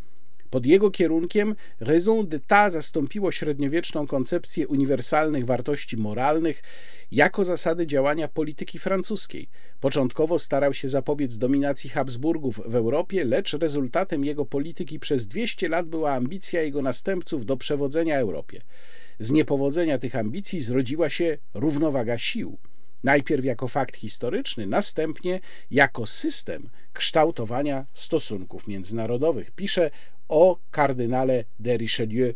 Pod 0.54 0.66
jego 0.66 0.90
kierunkiem 0.90 1.54
raison 1.80 2.26
d'état 2.26 2.70
zastąpiło 2.70 3.32
średniowieczną 3.32 4.06
koncepcję 4.06 4.68
uniwersalnych 4.68 5.46
wartości 5.46 5.96
moralnych 5.96 6.62
jako 7.10 7.44
zasady 7.44 7.86
działania 7.86 8.28
polityki 8.28 8.78
francuskiej. 8.78 9.48
Początkowo 9.80 10.38
starał 10.38 10.74
się 10.74 10.88
zapobiec 10.88 11.38
dominacji 11.38 11.90
Habsburgów 11.90 12.60
w 12.66 12.74
Europie, 12.74 13.24
lecz 13.24 13.52
rezultatem 13.52 14.24
jego 14.24 14.44
polityki 14.46 14.98
przez 14.98 15.26
200 15.26 15.68
lat 15.68 15.86
była 15.86 16.12
ambicja 16.12 16.62
jego 16.62 16.82
następców 16.82 17.46
do 17.46 17.56
przewodzenia 17.56 18.18
Europie. 18.18 18.60
Z 19.20 19.30
niepowodzenia 19.30 19.98
tych 19.98 20.16
ambicji 20.16 20.60
zrodziła 20.60 21.10
się 21.10 21.38
równowaga 21.54 22.18
sił. 22.18 22.58
Najpierw 23.04 23.44
jako 23.44 23.68
fakt 23.68 23.96
historyczny, 23.96 24.66
następnie 24.66 25.40
jako 25.70 26.06
system 26.06 26.70
kształtowania 26.92 27.86
stosunków 27.94 28.66
międzynarodowych. 28.66 29.50
Pisze 29.50 29.90
o 30.28 30.58
kardynale 30.70 31.44
de 31.58 31.76
Richelieu 31.76 32.34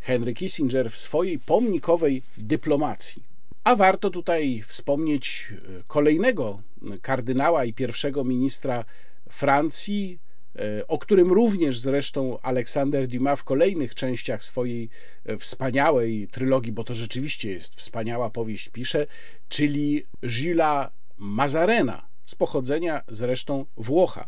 Henry 0.00 0.34
Kissinger 0.34 0.90
w 0.90 0.96
swojej 0.96 1.38
pomnikowej 1.38 2.22
dyplomacji. 2.36 3.22
A 3.64 3.76
warto 3.76 4.10
tutaj 4.10 4.62
wspomnieć 4.66 5.52
e, 5.52 5.82
kolejnego 5.86 6.62
kardynała 7.02 7.64
i 7.64 7.72
pierwszego 7.72 8.24
ministra 8.24 8.84
Francji, 9.30 10.18
e, 10.56 10.86
o 10.86 10.98
którym 10.98 11.32
również 11.32 11.78
zresztą 11.78 12.38
Aleksander 12.42 13.08
Dumas 13.08 13.40
w 13.40 13.44
kolejnych 13.44 13.94
częściach 13.94 14.44
swojej 14.44 14.88
e, 15.24 15.38
wspaniałej 15.38 16.28
trylogii, 16.28 16.72
bo 16.72 16.84
to 16.84 16.94
rzeczywiście 16.94 17.50
jest 17.50 17.74
wspaniała 17.74 18.30
powieść, 18.30 18.68
pisze, 18.68 19.06
czyli 19.48 20.04
Gilles 20.26 20.86
Mazarena, 21.18 22.06
z 22.26 22.34
pochodzenia 22.34 23.02
zresztą 23.08 23.66
Włocha. 23.76 24.26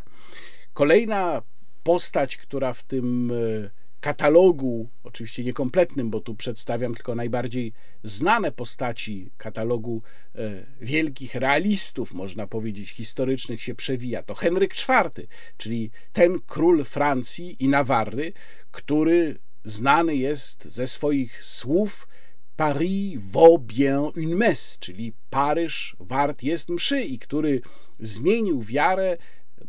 Kolejna 0.73 1.43
postać, 1.87 2.37
która 2.37 2.73
w 2.73 2.83
tym 2.83 3.31
e, 3.31 3.71
katalogu, 4.01 4.89
oczywiście 5.05 5.45
niekompletnym, 5.45 6.11
bo 6.11 6.21
tu 6.21 6.35
przedstawiam 6.35 6.95
tylko 6.95 7.15
najbardziej 7.15 7.73
znane 8.05 8.53
postaci 8.53 9.31
katalogu 9.37 10.03
e, 10.35 10.67
wielkich 10.81 11.35
realistów, 11.35 12.15
można 12.15 12.47
powiedzieć, 12.47 12.91
historycznych 12.91 13.63
się 13.63 13.75
przewija. 13.75 14.23
To 14.23 14.35
Henryk 14.35 14.75
IV, 14.75 15.27
czyli 15.57 15.91
ten 16.13 16.39
król 16.47 16.85
Francji 16.85 17.65
i 17.65 17.69
Nawarry, 17.69 18.33
który 18.71 19.39
znany 19.65 20.17
jest 20.17 20.65
ze 20.65 20.87
swoich 20.87 21.45
słów 21.45 22.09
Paris 22.57 23.19
vaut 23.21 23.63
bien 23.63 24.11
une 24.17 24.37
messe, 24.37 24.79
czyli 24.81 25.13
Paryż 25.31 25.97
wart 26.01 26.43
jest 26.43 26.69
mszy 26.69 27.01
i 27.03 27.19
który 27.19 27.61
zmienił 28.01 28.63
wiarę 28.63 29.17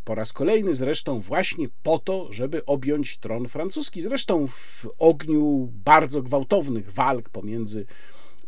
po 0.04 0.14
raz 0.14 0.32
kolejny 0.32 0.74
zresztą 0.74 1.20
właśnie 1.20 1.68
po 1.82 1.98
to, 1.98 2.32
żeby 2.32 2.64
objąć 2.64 3.18
tron 3.18 3.48
francuski. 3.48 4.00
Zresztą 4.00 4.46
w 4.46 4.86
ogniu 4.98 5.72
bardzo 5.84 6.22
gwałtownych 6.22 6.92
walk 6.92 7.28
pomiędzy 7.28 7.86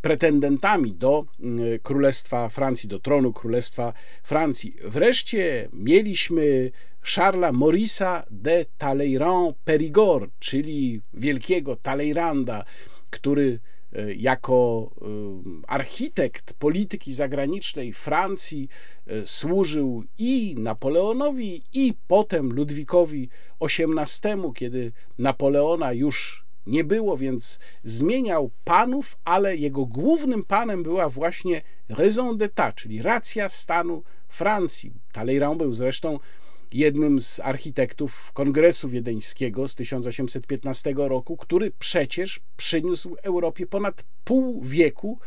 pretendentami 0.00 0.92
do 0.92 1.25
mm, 1.40 1.78
Królestwa 1.82 2.49
Francji, 2.49 2.88
do 2.88 2.99
tronu 2.99 3.32
Królestwa 3.32 3.92
Francji. 4.23 4.76
Wreszcie 4.85 5.68
mieliśmy 5.73 6.70
Charlesa 7.02 7.52
Maurisa 7.52 8.25
de 8.30 8.64
Talleyrand 8.78 9.56
Périgord, 9.64 10.30
czyli 10.38 11.00
wielkiego 11.14 11.76
Talleyranda, 11.76 12.64
który 13.11 13.61
jako 14.16 14.90
e, 15.02 15.06
architekt 15.66 16.52
polityki 16.52 17.12
zagranicznej 17.12 17.92
Francji 17.92 18.68
e, 19.06 19.26
służył 19.26 20.04
i 20.18 20.54
Napoleonowi, 20.59 21.62
i 21.73 21.94
potem 22.09 22.52
Ludwikowi 22.52 23.28
XVIII, 23.61 24.52
kiedy 24.54 24.92
Napoleona 25.18 25.92
już 25.92 26.44
nie 26.66 26.85
było, 26.85 27.16
więc 27.16 27.59
zmieniał 27.85 28.50
panów, 28.64 29.16
ale 29.25 29.56
jego 29.56 29.87
głównym 29.87 30.44
panem 30.44 30.82
była 30.82 31.09
właśnie 31.09 31.62
raison 31.88 32.38
d'état, 32.38 32.75
czyli 32.75 33.02
racja 33.02 33.49
stanu 33.49 34.02
Francji. 34.28 34.92
Talleyrand 35.12 35.59
był 35.59 35.73
zresztą 35.73 36.18
jednym 36.73 37.21
z 37.21 37.41
architektów 37.41 38.33
Kongresu 38.33 38.89
Wiedeńskiego 38.89 39.69
z 39.69 39.75
1815 39.75 40.95
roku, 40.97 41.37
który 41.37 41.73
przecież 41.79 42.41
przyniósł 42.57 43.17
Europie 43.23 43.67
ponad 43.67 44.05
pół 44.25 44.62
wieku 44.62 45.19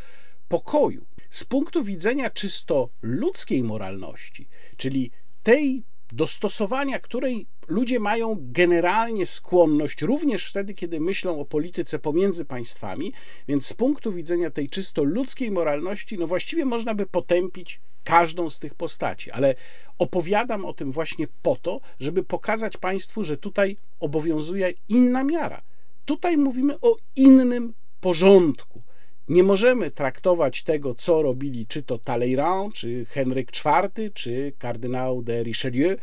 pokoju. 0.47 1.05
Z 1.29 1.43
punktu 1.43 1.83
widzenia 1.83 2.29
czysto 2.29 2.89
ludzkiej 3.01 3.63
moralności, 3.63 4.47
czyli 4.77 5.11
tej 5.43 5.83
dostosowania, 6.11 6.99
której 6.99 7.47
ludzie 7.67 7.99
mają 7.99 8.37
generalnie 8.39 9.25
skłonność, 9.25 10.01
również 10.01 10.49
wtedy, 10.49 10.73
kiedy 10.73 10.99
myślą 10.99 11.39
o 11.39 11.45
polityce 11.45 11.99
pomiędzy 11.99 12.45
państwami, 12.45 13.13
więc 13.47 13.67
z 13.67 13.73
punktu 13.73 14.13
widzenia 14.13 14.49
tej 14.49 14.69
czysto 14.69 15.03
ludzkiej 15.03 15.51
moralności, 15.51 16.17
no 16.17 16.27
właściwie 16.27 16.65
można 16.65 16.93
by 16.93 17.05
potępić 17.05 17.81
każdą 18.03 18.49
z 18.49 18.59
tych 18.59 18.75
postaci, 18.75 19.31
ale 19.31 19.55
opowiadam 19.97 20.65
o 20.65 20.73
tym 20.73 20.91
właśnie 20.91 21.27
po 21.41 21.55
to, 21.55 21.81
żeby 21.99 22.23
pokazać 22.23 22.77
Państwu, 22.77 23.23
że 23.23 23.37
tutaj 23.37 23.75
obowiązuje 23.99 24.73
inna 24.89 25.23
miara. 25.23 25.61
Tutaj 26.05 26.37
mówimy 26.37 26.79
o 26.81 26.95
innym 27.15 27.73
porządku. 28.01 28.81
Nie 29.27 29.43
możemy 29.43 29.91
traktować 29.91 30.63
tego, 30.63 30.95
co 30.95 31.21
robili 31.21 31.67
czy 31.67 31.83
to 31.83 31.97
Talleyrand, 31.97 32.73
czy 32.73 33.05
Henryk 33.05 33.51
IV, 33.65 34.11
czy 34.13 34.53
kardynał 34.59 35.21
de 35.21 35.43
Richelieu, 35.43 35.97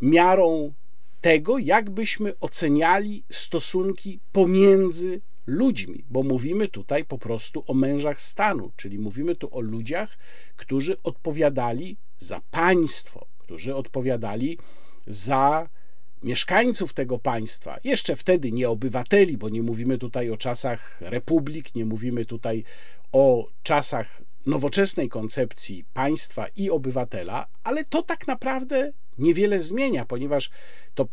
miarą 0.00 0.72
tego, 1.20 1.58
jakbyśmy 1.58 2.38
oceniali 2.40 3.24
stosunki 3.30 4.20
pomiędzy 4.32 5.20
ludźmi, 5.46 6.04
bo 6.10 6.22
mówimy 6.22 6.68
tutaj 6.68 7.04
po 7.04 7.18
prostu 7.18 7.64
o 7.66 7.74
mężach 7.74 8.20
stanu, 8.20 8.70
czyli 8.76 8.98
mówimy 8.98 9.34
tu 9.34 9.48
o 9.56 9.60
ludziach, 9.60 10.18
którzy 10.56 11.02
odpowiadali 11.02 11.96
za 12.18 12.40
państwo, 12.50 13.26
którzy 13.38 13.74
odpowiadali 13.74 14.58
za 15.06 15.68
mieszkańców 16.22 16.92
tego 16.92 17.18
państwa, 17.18 17.78
jeszcze 17.84 18.16
wtedy 18.16 18.52
nie 18.52 18.68
obywateli, 18.68 19.36
bo 19.36 19.48
nie 19.48 19.62
mówimy 19.62 19.98
tutaj 19.98 20.30
o 20.30 20.36
czasach 20.36 21.00
republik, 21.00 21.74
nie 21.74 21.84
mówimy 21.84 22.24
tutaj 22.24 22.64
o 23.12 23.48
czasach 23.62 24.22
nowoczesnej 24.46 25.08
koncepcji 25.08 25.84
państwa 25.94 26.46
i 26.56 26.70
obywatela, 26.70 27.46
ale 27.64 27.84
to 27.84 28.02
tak 28.02 28.26
naprawdę 28.26 28.92
niewiele 29.18 29.60
zmienia, 29.60 30.04
ponieważ 30.04 30.50
to 30.94 31.08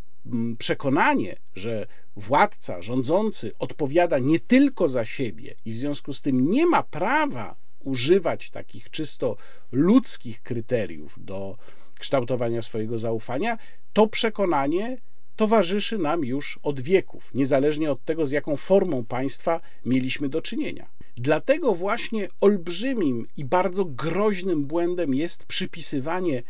przekonanie, 0.58 1.36
że 1.56 1.88
władca, 2.16 2.82
rządzący 2.82 3.52
odpowiada 3.60 4.20
nie 4.20 4.40
tylko 4.40 4.90
za 4.90 5.06
siebie 5.06 5.56
i 5.66 5.72
w 5.72 5.78
związku 5.78 6.14
z 6.14 6.22
tym 6.22 6.52
nie 6.52 6.66
ma 6.66 6.84
prawa 6.84 7.56
używać 7.80 8.50
takich 8.50 8.90
czysto 8.90 9.38
ludzkich 9.72 10.42
kryteriów 10.42 11.16
do 11.18 11.58
kształtowania 12.00 12.62
swojego 12.62 13.00
zaufania, 13.00 13.58
to 13.94 14.08
przekonanie 14.08 14.98
towarzyszy 15.36 15.98
nam 15.98 16.26
już 16.26 16.60
od 16.64 16.82
wieków, 16.82 17.34
niezależnie 17.34 17.92
od 17.92 18.06
tego, 18.06 18.28
z 18.28 18.32
jaką 18.32 18.58
formą 18.58 19.06
państwa 19.06 19.62
mieliśmy 19.86 20.30
do 20.30 20.42
czynienia. 20.42 20.90
Dlatego 21.18 21.76
właśnie 21.76 22.28
olbrzymim 22.42 23.26
i 23.38 23.46
bardzo 23.46 23.86
groźnym 23.86 24.66
błędem 24.66 25.14
jest 25.14 25.46
przypisywanie 25.46 26.44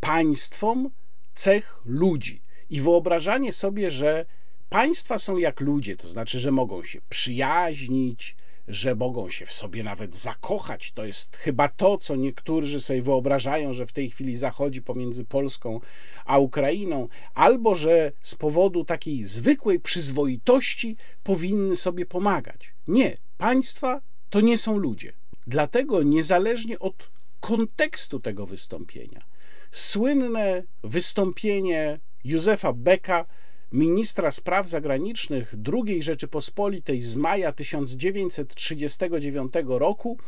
państwom 0.00 0.90
cech 1.34 1.80
ludzi 1.84 2.40
i 2.70 2.80
wyobrażanie 2.80 3.52
sobie, 3.52 3.90
że 3.90 4.26
państwa 4.68 5.18
są 5.18 5.36
jak 5.36 5.60
ludzie, 5.60 5.96
to 5.96 6.08
znaczy, 6.08 6.38
że 6.38 6.50
mogą 6.50 6.84
się 6.84 7.00
przyjaźnić, 7.08 8.36
że 8.68 8.94
mogą 8.94 9.30
się 9.30 9.46
w 9.46 9.52
sobie 9.52 9.82
nawet 9.82 10.16
zakochać. 10.16 10.92
To 10.92 11.04
jest 11.04 11.36
chyba 11.36 11.68
to, 11.68 11.98
co 11.98 12.16
niektórzy 12.16 12.80
sobie 12.80 13.02
wyobrażają, 13.02 13.72
że 13.72 13.86
w 13.86 13.92
tej 13.92 14.10
chwili 14.10 14.36
zachodzi 14.36 14.82
pomiędzy 14.82 15.24
Polską 15.24 15.80
a 16.24 16.38
Ukrainą, 16.38 17.08
albo 17.34 17.74
że 17.74 18.12
z 18.20 18.34
powodu 18.34 18.84
takiej 18.84 19.24
zwykłej 19.24 19.80
przyzwoitości 19.80 20.96
powinny 21.22 21.76
sobie 21.76 22.06
pomagać. 22.06 22.74
Nie, 22.88 23.16
państwa 23.38 24.00
to 24.30 24.40
nie 24.40 24.58
są 24.58 24.78
ludzie. 24.78 25.12
Dlatego 25.46 26.02
niezależnie 26.02 26.78
od 26.78 27.10
kontekstu 27.40 28.20
tego 28.20 28.46
wystąpienia, 28.46 29.24
słynne 29.70 30.62
wystąpienie 30.84 31.98
Józefa 32.24 32.72
Beka 32.72 33.24
ministra 33.72 34.30
spraw 34.30 34.68
zagranicznych 34.68 35.54
II 35.72 36.02
Rzeczypospolitej 36.02 37.02
z 37.02 37.16
maja 37.16 37.52
1939 37.52 39.52
roku 39.66 40.18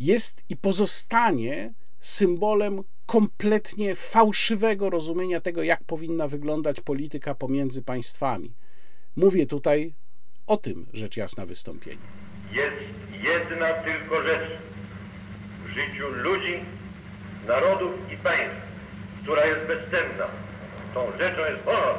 jest 0.00 0.44
i 0.48 0.56
pozostanie 0.56 1.74
symbolem 1.98 2.82
kompletnie 3.06 3.96
fałszywego 3.96 4.90
rozumienia 4.90 5.40
tego, 5.40 5.62
jak 5.62 5.84
powinna 5.84 6.28
wyglądać 6.28 6.80
polityka 6.80 7.34
pomiędzy 7.34 7.82
państwami. 7.82 8.52
Mówię 9.16 9.46
tutaj 9.46 9.94
o 10.46 10.56
tym 10.56 10.86
rzecz 10.92 11.16
jasna 11.16 11.46
wystąpieniu. 11.46 12.02
Jest 12.52 12.76
jedna 13.12 13.72
tylko 13.72 14.22
rzecz 14.22 14.50
w 15.66 15.68
życiu 15.68 16.08
ludzi, 16.08 16.60
narodów 17.46 17.92
i 18.12 18.16
państw, 18.16 18.56
która 19.22 19.46
jest 19.46 19.66
bezcenna. 19.66 20.51
Tą 20.94 21.18
rzeczą 21.18 21.40
jest 21.50 21.64
honor. 21.64 21.98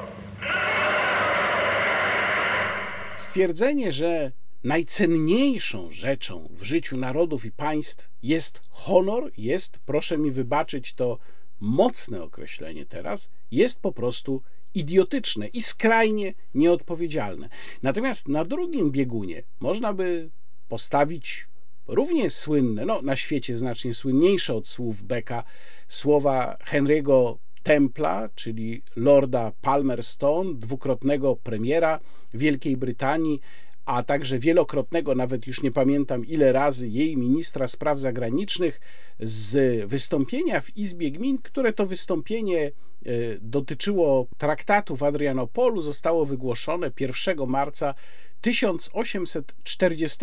Stwierdzenie, 3.16 3.92
że 3.92 4.32
najcenniejszą 4.64 5.92
rzeczą 5.92 6.50
w 6.52 6.64
życiu 6.64 6.98
narodów 6.98 7.46
i 7.46 7.52
państw 7.52 8.10
jest 8.24 8.62
honor, 8.70 9.32
jest, 9.38 9.80
proszę 9.86 10.18
mi 10.18 10.32
wybaczyć 10.32 10.94
to 10.94 11.18
mocne 11.60 12.24
określenie 12.24 12.86
teraz, 12.86 13.30
jest 13.52 13.82
po 13.82 13.92
prostu 13.92 14.42
idiotyczne 14.74 15.48
i 15.48 15.62
skrajnie 15.62 16.34
nieodpowiedzialne. 16.54 17.50
Natomiast 17.84 18.28
na 18.28 18.46
drugim 18.46 18.92
biegunie 18.92 19.44
można 19.60 19.94
by 19.94 20.30
postawić 20.70 21.48
równie 21.88 22.30
słynne, 22.30 22.86
no 22.86 23.02
na 23.02 23.16
świecie 23.16 23.58
znacznie 23.58 23.94
słynniejsze 23.94 24.56
od 24.56 24.68
słów 24.68 25.04
Becka, 25.04 25.44
słowa 25.88 26.58
Henry'ego 26.72 27.38
Templa, 27.64 28.30
czyli 28.36 28.82
Lorda 28.96 29.52
Palmerston, 29.62 30.60
dwukrotnego 30.60 31.36
premiera 31.36 32.00
Wielkiej 32.34 32.78
Brytanii, 32.78 33.40
a 33.86 34.04
także 34.04 34.40
wielokrotnego, 34.40 35.16
nawet 35.16 35.48
już 35.48 35.64
nie 35.64 35.72
pamiętam 35.72 36.26
ile 36.26 36.52
razy, 36.52 36.88
jej 36.88 37.18
ministra 37.18 37.68
spraw 37.68 38.00
zagranicznych 38.00 38.82
z 39.20 39.86
wystąpienia 39.90 40.62
w 40.62 40.78
Izbie 40.78 41.12
Gmin, 41.12 41.38
które 41.38 41.74
to 41.74 41.86
wystąpienie 41.86 42.66
e, 42.66 42.72
dotyczyło 43.42 44.28
traktatu 44.38 44.96
w 44.96 45.04
Adrianopolu, 45.04 45.82
zostało 45.82 46.26
wygłoszone 46.26 46.92
1 47.00 47.48
marca 47.48 47.94
1840 48.42 50.20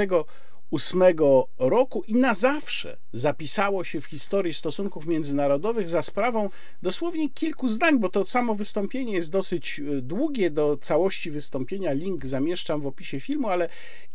1908 0.70 1.68
roku 1.68 2.02
i 2.06 2.14
na 2.14 2.35
zawsze 2.35 2.96
zapisało 3.12 3.85
się 3.85 4.00
w 4.00 4.06
historii 4.06 4.54
stosunków 4.54 5.06
międzynarodowych 5.06 5.88
za 5.88 6.02
sprawą 6.02 6.50
dosłownie 6.83 7.30
kilku 7.30 7.68
zdań, 7.68 7.98
bo 7.98 8.09
to 8.09 8.24
samo 8.24 8.54
wystąpienie 8.54 9.12
jest 9.12 9.30
dosyć 9.30 9.80
e, 9.80 10.02
długie. 10.02 10.50
Do 10.50 10.76
całości 10.76 11.30
wystąpienia 11.30 11.92
link 11.92 12.26
zamieszczam 12.26 12.80
w 12.80 12.87
opisie 12.87 13.20
filmu, 13.20 13.48
ale 13.48 13.68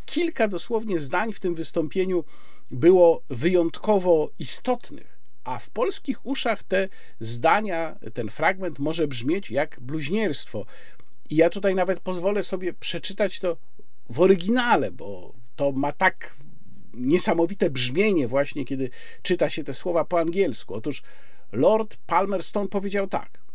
kilka 0.06 0.48
dosłownie 0.48 1.00
zdań 1.00 1.34
w 1.34 1.40
tym 1.40 1.56
wystąpieniu 1.56 2.24
było 2.72 3.22
wyjątkowo 3.30 4.30
istotnych. 4.40 5.16
A 5.44 5.60
w 5.60 5.70
polskich 5.70 6.26
uszach 6.26 6.64
te 6.64 6.90
zdania, 7.20 7.96
ten 8.14 8.30
fragment 8.30 8.80
może 8.80 9.08
brzmieć 9.08 9.52
jak 9.52 9.80
bluźnierstwo. 9.80 10.66
I 11.30 11.36
ja 11.36 11.50
tutaj 11.50 11.76
nawet 11.76 12.00
pozwolę 12.00 12.44
sobie 12.44 12.74
przeczytać 12.74 13.40
to 13.40 13.58
w 14.10 14.20
oryginale, 14.20 14.92
bo 14.92 15.34
to 15.56 15.72
ma 15.72 15.92
tak 15.92 16.36
niesamowite 16.98 17.70
brzmienie 17.70 18.28
właśnie, 18.28 18.66
kiedy 18.66 18.90
czyta 19.22 19.50
się 19.50 19.64
te 19.64 19.74
słowa 19.74 20.06
po 20.06 20.20
angielsku. 20.20 20.74
Otóż 20.74 21.04
Lord 21.52 21.98
Palmerston 22.08 22.68
powiedział 22.68 23.08
tak. 23.08 23.46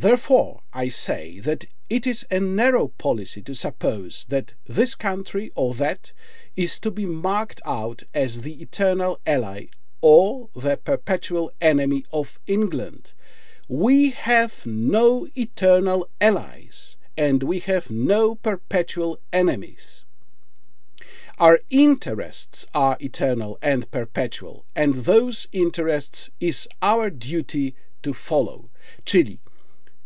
Therefore, 0.00 0.60
I 0.84 0.90
say 0.90 1.40
that 1.42 1.66
it 1.90 2.06
is 2.06 2.24
a 2.30 2.40
narrow 2.40 2.88
policy 2.88 3.42
to 3.42 3.54
suppose 3.54 4.24
that 4.28 4.54
this 4.66 4.96
country 4.96 5.50
or 5.54 5.74
that 5.74 6.14
is 6.56 6.80
to 6.80 6.90
be 6.90 7.06
marked 7.06 7.60
out 7.66 8.04
as 8.14 8.40
the 8.40 8.62
eternal 8.62 9.18
ally 9.26 9.66
or 10.00 10.48
the 10.56 10.76
perpetual 10.76 11.50
enemy 11.60 12.04
of 12.10 12.38
England. 12.46 13.12
We 13.68 14.10
have 14.10 14.66
no 14.66 15.26
eternal 15.34 16.08
allies 16.20 16.96
and 17.16 17.42
we 17.42 17.60
have 17.60 17.90
no 17.90 18.34
perpetual 18.34 19.18
enemies. 19.32 20.04
Our 21.38 21.58
interests 21.70 22.66
are 22.72 22.96
eternal 23.00 23.56
and 23.60 23.86
perpetual, 23.86 24.64
and 24.74 25.04
those 25.04 25.48
interests 25.52 26.30
is 26.40 26.68
our 26.80 27.10
duty 27.10 27.72
to 28.00 28.12
follow. 28.12 28.68
Czyli, 29.04 29.38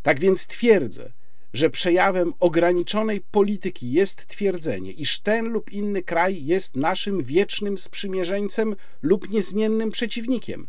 tak 0.02 0.20
więc 0.20 0.46
twierdzę, 0.46 1.12
że 1.52 1.70
przejawem 1.70 2.32
ograniczonej 2.40 3.20
polityki 3.20 3.92
jest 3.92 4.26
twierdzenie, 4.26 4.92
iż 4.92 5.20
ten 5.20 5.48
lub 5.48 5.72
inny 5.72 6.02
kraj 6.02 6.44
jest 6.44 6.76
naszym 6.76 7.22
wiecznym 7.22 7.78
sprzymierzeńcem 7.78 8.76
lub 9.02 9.30
niezmiennym 9.30 9.90
przeciwnikiem. 9.90 10.66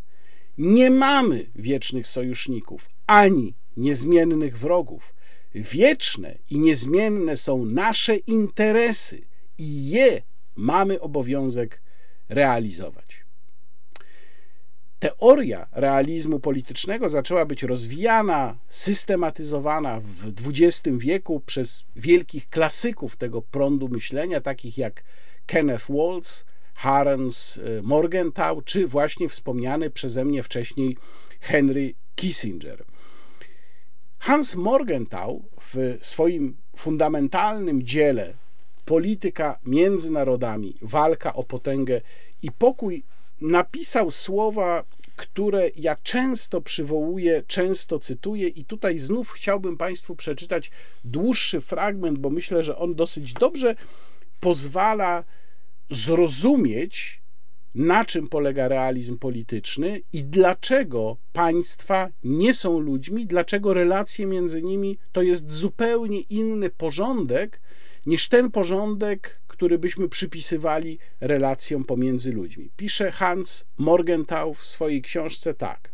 Nie 0.57 0.91
mamy 0.91 1.45
wiecznych 1.55 2.07
sojuszników 2.07 2.89
ani 3.07 3.53
niezmiennych 3.77 4.57
wrogów. 4.57 5.13
Wieczne 5.55 6.37
i 6.49 6.59
niezmienne 6.59 7.37
są 7.37 7.65
nasze 7.65 8.15
interesy 8.15 9.21
i 9.57 9.89
je 9.89 10.21
mamy 10.57 11.01
obowiązek 11.01 11.81
realizować. 12.29 13.27
Teoria 14.99 15.67
realizmu 15.71 16.39
politycznego 16.39 17.09
zaczęła 17.09 17.45
być 17.45 17.63
rozwijana, 17.63 18.57
systematyzowana 18.67 19.99
w 19.99 20.49
XX 20.49 20.97
wieku 20.97 21.39
przez 21.39 21.85
wielkich 21.95 22.47
klasyków 22.47 23.15
tego 23.15 23.41
prądu 23.41 23.87
myślenia, 23.87 24.41
takich 24.41 24.77
jak 24.77 25.03
Kenneth 25.45 25.85
Waltz, 25.89 26.45
Harens 26.73 27.57
y, 27.57 27.81
Morgenthau, 27.83 28.61
czy 28.61 28.87
właśnie 28.87 29.29
wspomniany 29.29 29.89
przeze 29.89 30.25
mnie 30.25 30.43
wcześniej 30.43 30.97
Henry 31.39 31.93
Kissinger. 32.15 32.85
Hans 34.19 34.55
Morgenthau 34.55 35.43
w 35.61 35.97
swoim 36.01 36.57
fundamentalnym 36.75 37.83
dziele 37.83 38.33
polityka 38.87 39.59
między 39.65 40.11
narodami, 40.11 40.77
walka 40.81 41.33
o 41.33 41.43
potęgę 41.43 42.01
i 42.41 42.51
pokój, 42.51 43.03
napisał 43.41 44.11
słowa, 44.11 44.83
które 45.15 45.69
ja 45.75 45.97
często 46.03 46.61
przywołuję, 46.61 47.43
często 47.47 47.99
cytuję, 47.99 48.47
i 48.47 48.65
tutaj 48.65 48.97
znów 48.97 49.31
chciałbym 49.31 49.77
Państwu 49.77 50.15
przeczytać 50.15 50.71
dłuższy 51.03 51.61
fragment, 51.61 52.19
bo 52.19 52.29
myślę, 52.29 52.63
że 52.63 52.77
on 52.77 52.95
dosyć 52.95 53.33
dobrze 53.33 53.75
pozwala 54.39 55.23
zrozumieć, 55.89 57.21
na 57.75 58.05
czym 58.05 58.27
polega 58.27 58.67
realizm 58.67 59.17
polityczny 59.17 60.01
i 60.13 60.23
dlaczego 60.23 61.17
państwa 61.33 62.09
nie 62.23 62.53
są 62.53 62.79
ludźmi, 62.79 63.25
dlaczego 63.25 63.73
relacje 63.73 64.25
między 64.25 64.63
nimi 64.63 64.97
to 65.11 65.21
jest 65.21 65.51
zupełnie 65.51 66.19
inny 66.19 66.69
porządek 66.69 67.61
niż 68.07 68.29
ten 68.29 68.51
porządek, 68.51 69.41
który 69.47 69.77
byśmy 69.77 70.09
przypisywali 70.09 70.99
relacjom 71.19 71.83
pomiędzy 71.83 72.31
ludźmi. 72.31 72.69
Pisze 72.77 73.11
Hans 73.11 73.65
Morgenthau 73.77 74.53
w 74.53 74.65
swojej 74.65 75.01
książce 75.01 75.53
tak. 75.53 75.89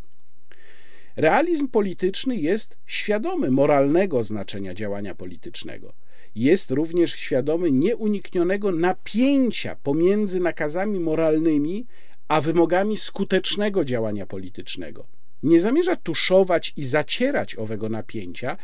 Realizm 1.16 1.68
polityczny 1.68 2.36
jest 2.36 2.78
świadomy 2.86 3.52
moralnego 3.52 4.24
znaczenia 4.24 4.74
działania 4.74 5.16
politycznego. 5.16 5.94
Jest 6.36 6.72
również 6.72 7.12
świadomy 7.12 7.72
nieuniknionego 7.72 8.72
napięcia 8.72 9.76
pomiędzy 9.76 10.40
nakazami 10.40 11.00
moralnymi 11.00 11.86
a 12.28 12.42
wymogami 12.42 12.98
skutecznego 12.98 13.86
działania 13.86 14.26
politycznego. 14.26 15.06
Nie 15.44 15.60
zamierza 15.60 15.96
tuszować 15.96 16.74
i 16.78 16.86
zacierać 16.86 17.56
owego 17.56 17.90
napięcia, 17.90 18.58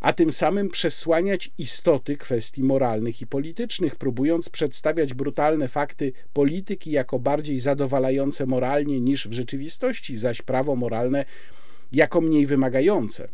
a 0.00 0.12
tym 0.12 0.32
samym 0.32 0.68
przesłaniać 0.68 1.50
istoty 1.58 2.16
kwestii 2.16 2.62
moralnych 2.62 3.20
i 3.20 3.26
politycznych, 3.26 3.96
próbując 3.96 4.48
przedstawiać 4.48 5.14
brutalne 5.14 5.68
fakty 5.68 6.12
polityki 6.32 6.90
jako 6.90 7.18
bardziej 7.18 7.58
zadowalające 7.58 8.46
moralnie 8.46 9.00
niż 9.00 9.28
w 9.28 9.32
rzeczywistości, 9.32 10.16
zaś 10.16 10.42
prawo 10.42 10.76
moralne 10.76 11.24
jako 11.92 12.20
mniej 12.20 12.46
wymagające. 12.46 13.28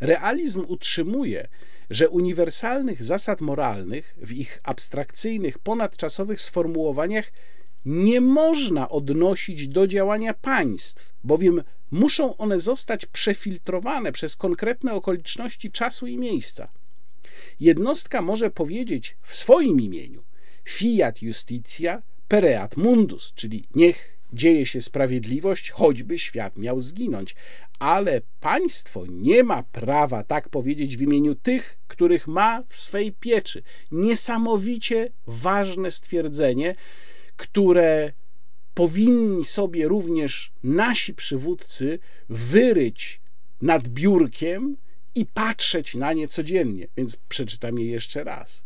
Realizm 0.00 0.64
utrzymuje, 0.68 1.48
że 1.90 2.08
uniwersalnych 2.08 3.04
zasad 3.04 3.40
moralnych 3.40 4.14
w 4.22 4.32
ich 4.32 4.60
abstrakcyjnych, 4.62 5.58
ponadczasowych 5.58 6.40
sformułowaniach 6.40 7.32
nie 7.84 8.20
można 8.20 8.88
odnosić 8.88 9.68
do 9.68 9.86
działania 9.86 10.34
państw, 10.34 11.12
bowiem 11.24 11.62
muszą 11.94 12.36
one 12.36 12.60
zostać 12.60 13.06
przefiltrowane 13.06 14.12
przez 14.12 14.36
konkretne 14.36 14.92
okoliczności 14.92 15.70
czasu 15.70 16.06
i 16.06 16.18
miejsca. 16.18 16.68
Jednostka 17.60 18.22
może 18.22 18.50
powiedzieć 18.50 19.16
w 19.22 19.34
swoim 19.34 19.80
imieniu 19.80 20.24
fiat 20.64 21.22
justitia 21.22 22.02
pereat 22.28 22.76
mundus, 22.76 23.32
czyli 23.34 23.64
niech 23.74 24.16
dzieje 24.32 24.66
się 24.66 24.80
sprawiedliwość, 24.80 25.70
choćby 25.70 26.18
świat 26.18 26.56
miał 26.56 26.80
zginąć. 26.80 27.36
Ale 27.78 28.20
państwo 28.40 29.04
nie 29.08 29.44
ma 29.44 29.62
prawa 29.62 30.22
tak 30.22 30.48
powiedzieć 30.48 30.96
w 30.96 31.02
imieniu 31.02 31.34
tych, 31.34 31.78
których 31.88 32.26
ma 32.26 32.62
w 32.68 32.76
swej 32.76 33.12
pieczy. 33.12 33.62
Niesamowicie 33.90 35.08
ważne 35.26 35.90
stwierdzenie, 35.90 36.74
które 37.36 38.12
powinni 38.74 39.44
sobie 39.44 39.88
również 39.88 40.52
nasi 40.62 41.14
przywódcy 41.14 41.98
wyryć 42.28 43.20
nad 43.62 43.88
biurkiem 43.88 44.76
i 45.14 45.26
patrzeć 45.26 45.94
na 45.94 46.12
nie 46.12 46.28
codziennie. 46.28 46.86
Więc 46.96 47.16
przeczytam 47.16 47.78
je 47.78 47.86
jeszcze 47.86 48.24
raz. 48.24 48.64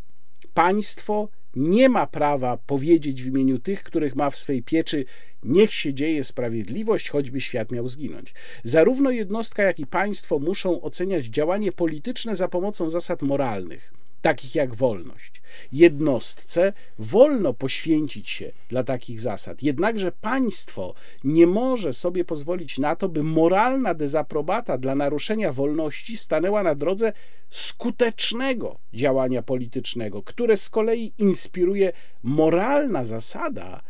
Państwo 0.54 1.28
nie 1.56 1.88
ma 1.88 2.06
prawa 2.06 2.56
powiedzieć 2.56 3.22
w 3.22 3.26
imieniu 3.26 3.58
tych, 3.58 3.82
których 3.82 4.16
ma 4.16 4.30
w 4.30 4.36
swej 4.36 4.62
pieczy, 4.62 5.04
niech 5.42 5.74
się 5.74 5.94
dzieje 5.94 6.24
sprawiedliwość, 6.24 7.08
choćby 7.08 7.40
świat 7.40 7.72
miał 7.72 7.88
zginąć. 7.88 8.34
Zarówno 8.64 9.10
jednostka, 9.10 9.62
jak 9.62 9.80
i 9.80 9.86
państwo 9.86 10.38
muszą 10.38 10.82
oceniać 10.82 11.24
działanie 11.24 11.72
polityczne 11.72 12.36
za 12.36 12.48
pomocą 12.48 12.90
zasad 12.90 13.22
moralnych 13.22 13.92
takich 14.22 14.54
jak 14.54 14.74
wolność. 14.74 15.42
Jednostce 15.72 16.72
wolno 16.98 17.54
poświęcić 17.54 18.28
się 18.30 18.52
dla 18.68 18.84
takich 18.84 19.20
zasad, 19.20 19.62
jednakże 19.62 20.12
państwo 20.12 20.94
nie 21.24 21.46
może 21.46 21.92
sobie 21.92 22.24
pozwolić 22.24 22.78
na 22.78 22.96
to, 22.96 23.08
by 23.08 23.22
moralna 23.22 23.94
dezaprobata 23.94 24.78
dla 24.78 24.94
naruszenia 24.94 25.52
wolności 25.52 26.16
stanęła 26.16 26.62
na 26.62 26.74
drodze 26.74 27.12
skutecznego 27.50 28.78
działania 28.94 29.42
politycznego, 29.42 30.22
które 30.22 30.56
z 30.56 30.68
kolei 30.70 31.12
inspiruje 31.18 31.92
moralna 32.22 33.04
zasada 33.04 33.82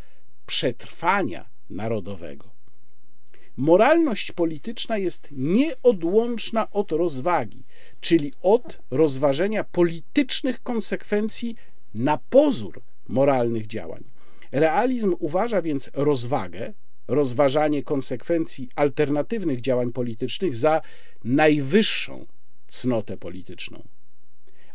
przetrwania 0.46 1.48
narodowego. 1.70 2.57
Moralność 3.58 4.32
polityczna 4.32 4.98
jest 4.98 5.28
nieodłączna 5.32 6.70
od 6.70 6.92
rozwagi, 6.92 7.64
czyli 8.00 8.32
od 8.42 8.80
rozważenia 8.90 9.64
politycznych 9.64 10.62
konsekwencji 10.62 11.56
na 11.94 12.18
pozór 12.30 12.80
moralnych 13.08 13.66
działań. 13.66 14.04
Realizm 14.52 15.14
uważa 15.18 15.62
więc 15.62 15.90
rozwagę, 15.94 16.72
rozważanie 17.08 17.82
konsekwencji 17.82 18.68
alternatywnych 18.76 19.60
działań 19.60 19.92
politycznych 19.92 20.56
za 20.56 20.80
najwyższą 21.24 22.26
cnotę 22.68 23.16
polityczną. 23.16 23.82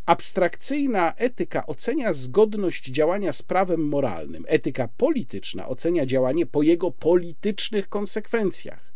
Abstrakcyjna 0.05 1.13
etyka 1.15 1.65
ocenia 1.65 2.13
zgodność 2.13 2.85
działania 2.85 3.31
z 3.31 3.43
prawem 3.43 3.87
moralnym, 3.87 4.45
etyka 4.47 4.87
polityczna 4.97 5.67
ocenia 5.67 6.05
działanie 6.05 6.45
po 6.45 6.63
jego 6.63 6.91
politycznych 6.91 7.89
konsekwencjach. 7.89 8.93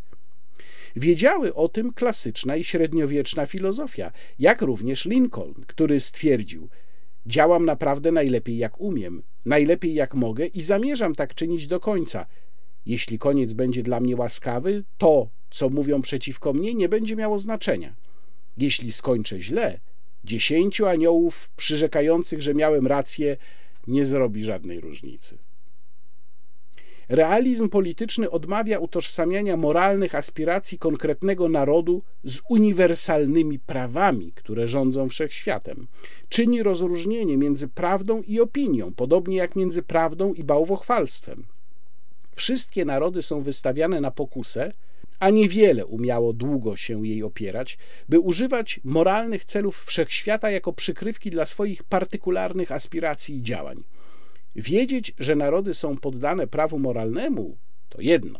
Wiedziały 0.96 1.54
o 1.54 1.70
tym 1.70 1.94
klasyczna 1.94 2.56
i 2.56 2.64
średniowieczna 2.64 3.46
filozofia, 3.46 4.12
jak 4.40 4.62
również 4.62 5.06
Lincoln, 5.06 5.54
który 5.68 6.00
stwierdził: 6.00 6.70
Działam 7.26 7.66
naprawdę 7.66 8.12
najlepiej 8.12 8.58
jak 8.58 8.82
umiem, 8.82 9.24
najlepiej 9.46 9.94
jak 9.94 10.14
mogę 10.14 10.46
i 10.46 10.62
zamierzam 10.62 11.16
tak 11.16 11.36
czynić 11.36 11.68
do 11.68 11.80
końca. 11.80 12.26
Jeśli 12.86 13.20
koniec 13.20 13.54
będzie 13.54 13.84
dla 13.84 14.00
mnie 14.00 14.16
łaskawy, 14.16 14.84
to, 14.98 15.30
co 15.50 15.70
mówią 15.70 16.02
przeciwko 16.02 16.54
mnie, 16.54 16.74
nie 16.74 16.90
będzie 16.90 17.16
miało 17.16 17.40
znaczenia. 17.40 17.96
Jeśli 18.58 18.92
skończę 18.92 19.42
źle, 19.42 19.80
dziesięciu 20.28 20.86
aniołów 20.86 21.50
przyrzekających, 21.58 22.42
że 22.42 22.54
miałem 22.54 22.88
rację, 22.88 23.38
nie 23.88 24.06
zrobi 24.06 24.44
żadnej 24.44 24.82
różnicy. 24.82 25.38
Realizm 27.10 27.70
polityczny 27.70 28.30
odmawia 28.30 28.80
utożsamiania 28.80 29.58
moralnych 29.58 30.16
aspiracji 30.16 30.80
konkretnego 30.80 31.50
narodu 31.50 32.02
z 32.24 32.42
uniwersalnymi 32.50 33.60
prawami, 33.60 34.32
które 34.36 34.68
rządzą 34.68 35.10
wszechświatem. 35.10 35.88
Czyni 36.30 36.64
rozróżnienie 36.64 37.38
między 37.38 37.68
prawdą 37.68 38.22
i 38.22 38.40
opinią, 38.40 38.94
podobnie 38.94 39.38
jak 39.38 39.56
między 39.56 39.84
prawdą 39.84 40.34
i 40.34 40.44
bałwochwalstwem. 40.44 41.44
Wszystkie 42.36 42.86
narody 42.86 43.22
są 43.22 43.42
wystawiane 43.42 44.02
na 44.02 44.12
pokusę, 44.12 44.74
a 45.20 45.30
niewiele 45.30 45.86
umiało 45.86 46.34
długo 46.34 46.76
się 46.76 47.08
jej 47.08 47.24
opierać, 47.24 47.78
by 48.10 48.20
używać 48.20 48.80
moralnych 48.84 49.46
celów 49.46 49.86
wszechświata 49.86 50.52
jako 50.52 50.74
przykrywki 50.74 51.30
dla 51.32 51.46
swoich 51.46 51.84
partykularnych 51.84 52.72
aspiracji 52.72 53.38
i 53.38 53.44
działań. 53.44 53.84
Wiedzieć, 54.56 55.14
że 55.20 55.36
narody 55.36 55.74
są 55.74 55.98
poddane 55.98 56.48
prawu 56.48 56.80
moralnemu, 56.80 57.58
to 57.90 58.02
jedno, 58.02 58.40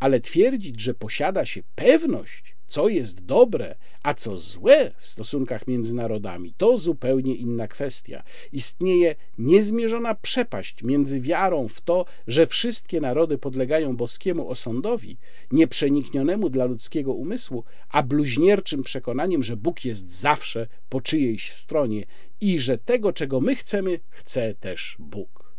ale 0.00 0.20
twierdzić, 0.20 0.80
że 0.80 0.94
posiada 0.94 1.46
się 1.46 1.62
pewność, 1.74 2.56
co 2.66 2.88
jest 2.88 3.24
dobre, 3.24 3.74
a 4.02 4.14
co 4.14 4.38
złe 4.38 4.92
w 4.98 5.06
stosunkach 5.06 5.66
między 5.66 5.94
narodami, 5.94 6.54
to 6.56 6.78
zupełnie 6.78 7.34
inna 7.34 7.68
kwestia. 7.68 8.22
Istnieje 8.52 9.14
niezmierzona 9.38 10.14
przepaść 10.14 10.82
między 10.82 11.20
wiarą 11.20 11.68
w 11.68 11.80
to, 11.80 12.04
że 12.26 12.46
wszystkie 12.46 13.00
narody 13.00 13.38
podlegają 13.38 13.96
boskiemu 13.96 14.48
osądowi, 14.48 15.16
nieprzeniknionemu 15.52 16.50
dla 16.50 16.64
ludzkiego 16.64 17.12
umysłu, 17.12 17.64
a 17.90 18.02
bluźnierczym 18.02 18.82
przekonaniem, 18.82 19.42
że 19.42 19.56
Bóg 19.56 19.84
jest 19.84 20.10
zawsze 20.10 20.66
po 20.88 21.00
czyjejś 21.00 21.52
stronie 21.52 22.04
i 22.40 22.60
że 22.60 22.78
tego, 22.78 23.12
czego 23.12 23.40
my 23.40 23.56
chcemy, 23.56 24.00
chce 24.10 24.54
też 24.54 24.96
Bóg. 24.98 25.54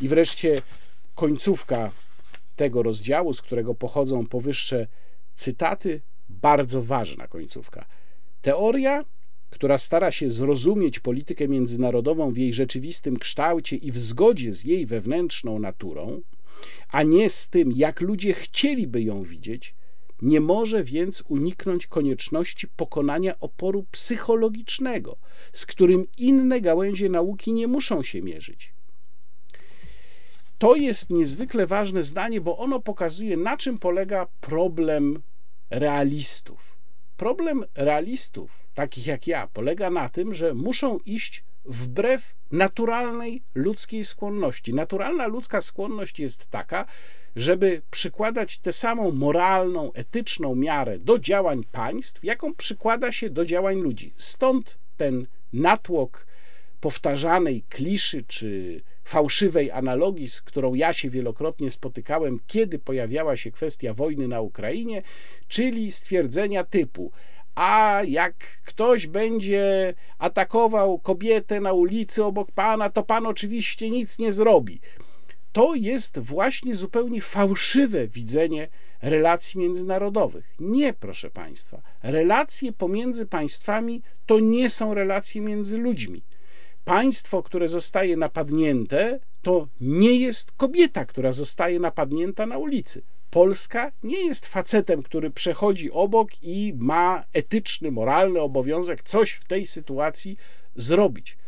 I 0.00 0.08
wreszcie 0.08 0.62
końcówka 1.14 1.92
tego 2.56 2.82
rozdziału, 2.82 3.32
z 3.32 3.42
którego 3.42 3.74
pochodzą 3.74 4.26
powyższe 4.26 4.86
cytaty, 5.34 6.00
bardzo 6.28 6.82
ważna 6.82 7.28
końcówka. 7.28 7.86
Teoria, 8.40 9.04
która 9.50 9.78
stara 9.78 10.10
się 10.10 10.30
zrozumieć 10.30 11.00
politykę 11.00 11.48
międzynarodową 11.48 12.32
w 12.32 12.36
jej 12.36 12.54
rzeczywistym 12.54 13.18
kształcie 13.18 13.76
i 13.76 13.92
w 13.92 13.98
zgodzie 13.98 14.54
z 14.54 14.64
jej 14.64 14.86
wewnętrzną 14.86 15.58
naturą, 15.58 16.20
a 16.88 17.02
nie 17.02 17.30
z 17.30 17.48
tym, 17.48 17.72
jak 17.72 18.00
ludzie 18.00 18.34
chcieliby 18.34 19.02
ją 19.02 19.22
widzieć, 19.22 19.74
nie 20.22 20.40
może 20.40 20.84
więc 20.84 21.22
uniknąć 21.28 21.86
konieczności 21.86 22.68
pokonania 22.68 23.40
oporu 23.40 23.86
psychologicznego, 23.90 25.16
z 25.52 25.66
którym 25.66 26.06
inne 26.18 26.60
gałęzie 26.60 27.08
nauki 27.08 27.52
nie 27.52 27.66
muszą 27.66 28.02
się 28.02 28.22
mierzyć. 28.22 28.75
To 30.58 30.76
jest 30.76 31.10
niezwykle 31.10 31.66
ważne 31.66 32.04
zdanie, 32.04 32.40
bo 32.40 32.58
ono 32.58 32.80
pokazuje, 32.80 33.36
na 33.36 33.56
czym 33.56 33.78
polega 33.78 34.26
problem 34.40 35.22
realistów. 35.70 36.76
Problem 37.16 37.64
realistów, 37.74 38.50
takich 38.74 39.06
jak 39.06 39.26
ja, 39.26 39.48
polega 39.52 39.90
na 39.90 40.08
tym, 40.08 40.34
że 40.34 40.54
muszą 40.54 40.98
iść 40.98 41.44
wbrew 41.64 42.34
naturalnej 42.52 43.42
ludzkiej 43.54 44.04
skłonności. 44.04 44.74
Naturalna 44.74 45.26
ludzka 45.26 45.60
skłonność 45.60 46.20
jest 46.20 46.46
taka, 46.46 46.84
żeby 47.36 47.82
przykładać 47.90 48.58
tę 48.58 48.72
samą 48.72 49.12
moralną, 49.12 49.92
etyczną 49.92 50.54
miarę 50.54 50.98
do 50.98 51.18
działań 51.18 51.64
państw, 51.72 52.24
jaką 52.24 52.54
przykłada 52.54 53.12
się 53.12 53.30
do 53.30 53.44
działań 53.44 53.76
ludzi. 53.76 54.14
Stąd 54.16 54.78
ten 54.96 55.26
natłok 55.52 56.26
powtarzanej 56.80 57.62
kliszy 57.62 58.24
czy 58.28 58.80
fałszywej 59.06 59.70
analogii, 59.70 60.28
z 60.28 60.42
którą 60.42 60.74
ja 60.74 60.92
się 60.92 61.10
wielokrotnie 61.10 61.70
spotykałem, 61.70 62.40
kiedy 62.46 62.78
pojawiała 62.78 63.36
się 63.36 63.50
kwestia 63.50 63.94
wojny 63.94 64.28
na 64.28 64.40
Ukrainie, 64.40 65.02
czyli 65.48 65.92
stwierdzenia 65.92 66.64
typu: 66.64 67.12
A 67.54 68.00
jak 68.08 68.34
ktoś 68.64 69.06
będzie 69.06 69.94
atakował 70.18 70.98
kobietę 70.98 71.60
na 71.60 71.72
ulicy 71.72 72.24
obok 72.24 72.52
pana, 72.52 72.90
to 72.90 73.02
pan 73.02 73.26
oczywiście 73.26 73.90
nic 73.90 74.18
nie 74.18 74.32
zrobi. 74.32 74.80
To 75.52 75.74
jest 75.74 76.18
właśnie 76.18 76.74
zupełnie 76.74 77.20
fałszywe 77.22 78.08
widzenie 78.08 78.68
relacji 79.02 79.60
międzynarodowych. 79.60 80.54
Nie, 80.60 80.92
proszę 80.92 81.30
Państwa. 81.30 81.82
Relacje 82.02 82.72
pomiędzy 82.72 83.26
państwami 83.26 84.02
to 84.26 84.40
nie 84.40 84.70
są 84.70 84.94
relacje 84.94 85.40
między 85.40 85.78
ludźmi. 85.78 86.22
Państwo, 86.86 87.42
które 87.42 87.68
zostaje 87.68 88.16
napadnięte, 88.16 89.20
to 89.42 89.68
nie 89.80 90.16
jest 90.16 90.52
kobieta, 90.52 91.04
która 91.04 91.32
zostaje 91.32 91.80
napadnięta 91.80 92.46
na 92.46 92.58
ulicy. 92.58 93.02
Polska 93.30 93.92
nie 94.02 94.26
jest 94.26 94.46
facetem, 94.46 95.02
który 95.02 95.30
przechodzi 95.30 95.90
obok 95.90 96.42
i 96.42 96.74
ma 96.76 97.24
etyczny, 97.32 97.90
moralny 97.90 98.40
obowiązek 98.40 99.02
coś 99.02 99.32
w 99.32 99.44
tej 99.44 99.66
sytuacji 99.66 100.36
zrobić. 100.76 101.38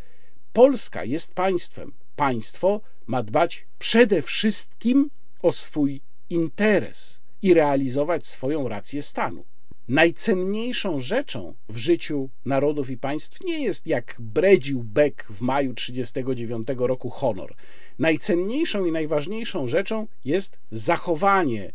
Polska 0.52 1.04
jest 1.04 1.34
państwem. 1.34 1.92
Państwo 2.16 2.80
ma 3.06 3.22
dbać 3.22 3.66
przede 3.78 4.22
wszystkim 4.22 5.10
o 5.42 5.52
swój 5.52 6.00
interes 6.30 7.20
i 7.42 7.54
realizować 7.54 8.26
swoją 8.26 8.68
rację 8.68 9.02
stanu. 9.02 9.44
Najcenniejszą 9.88 11.00
rzeczą 11.00 11.54
w 11.68 11.76
życiu 11.76 12.30
narodów 12.44 12.90
i 12.90 12.96
państw 12.96 13.44
nie 13.44 13.62
jest 13.62 13.86
jak 13.86 14.16
bredził 14.20 14.82
Beck 14.84 15.24
w 15.32 15.40
maju 15.40 15.74
1939 15.74 16.88
roku 16.88 17.10
honor. 17.10 17.54
Najcenniejszą 17.98 18.84
i 18.84 18.92
najważniejszą 18.92 19.68
rzeczą 19.68 20.06
jest 20.24 20.58
zachowanie 20.70 21.72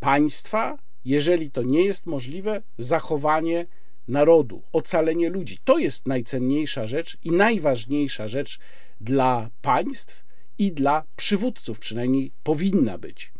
państwa, 0.00 0.78
jeżeli 1.04 1.50
to 1.50 1.62
nie 1.62 1.84
jest 1.84 2.06
możliwe, 2.06 2.62
zachowanie 2.78 3.66
narodu, 4.08 4.62
ocalenie 4.72 5.30
ludzi. 5.30 5.58
To 5.64 5.78
jest 5.78 6.06
najcenniejsza 6.06 6.86
rzecz 6.86 7.18
i 7.24 7.30
najważniejsza 7.30 8.28
rzecz 8.28 8.58
dla 9.00 9.50
państw 9.62 10.24
i 10.58 10.72
dla 10.72 11.04
przywódców, 11.16 11.78
przynajmniej 11.78 12.32
powinna 12.42 12.98
być. 12.98 13.33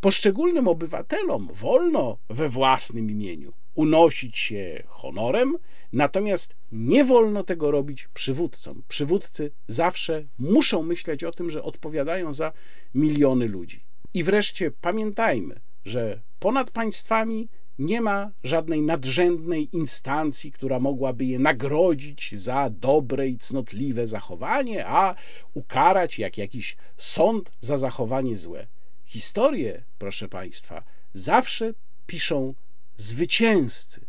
Poszczególnym 0.00 0.68
obywatelom 0.68 1.48
wolno 1.52 2.18
we 2.28 2.48
własnym 2.48 3.10
imieniu 3.10 3.52
unosić 3.74 4.38
się 4.38 4.82
honorem, 4.86 5.56
natomiast 5.92 6.56
nie 6.72 7.04
wolno 7.04 7.44
tego 7.44 7.70
robić 7.70 8.08
przywódcom. 8.14 8.82
Przywódcy 8.88 9.50
zawsze 9.68 10.24
muszą 10.38 10.82
myśleć 10.82 11.24
o 11.24 11.30
tym, 11.30 11.50
że 11.50 11.62
odpowiadają 11.62 12.32
za 12.32 12.52
miliony 12.94 13.48
ludzi. 13.48 13.84
I 14.14 14.24
wreszcie 14.24 14.70
pamiętajmy, 14.70 15.60
że 15.84 16.20
ponad 16.38 16.70
państwami 16.70 17.48
nie 17.78 18.00
ma 18.00 18.30
żadnej 18.44 18.82
nadrzędnej 18.82 19.76
instancji, 19.76 20.52
która 20.52 20.80
mogłaby 20.80 21.24
je 21.24 21.38
nagrodzić 21.38 22.34
za 22.34 22.70
dobre 22.70 23.28
i 23.28 23.38
cnotliwe 23.38 24.06
zachowanie, 24.06 24.86
a 24.86 25.14
ukarać 25.54 26.18
jak 26.18 26.38
jakiś 26.38 26.76
sąd 26.96 27.50
za 27.60 27.76
zachowanie 27.76 28.38
złe. 28.38 28.66
Historię, 29.08 29.82
proszę 29.98 30.28
Państwa, 30.28 30.82
zawsze 31.14 31.74
piszą 32.06 32.54
zwycięzcy, 32.96 34.00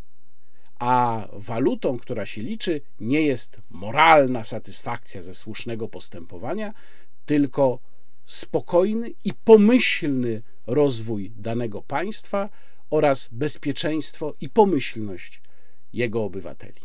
a 0.80 1.28
walutą, 1.34 2.00
która 2.00 2.26
się 2.26 2.42
liczy, 2.42 2.82
nie 3.00 3.22
jest 3.22 3.62
moralna 3.70 4.44
satysfakcja 4.44 5.22
ze 5.22 5.36
słusznego 5.36 5.88
postępowania, 5.88 6.74
tylko 7.26 7.80
spokojny 8.26 9.12
i 9.26 9.34
pomyślny 9.34 10.42
rozwój 10.68 11.32
danego 11.36 11.82
państwa 11.82 12.50
oraz 12.90 13.30
bezpieczeństwo 13.32 14.34
i 14.42 14.50
pomyślność 14.50 15.42
jego 15.94 16.24
obywateli. 16.24 16.82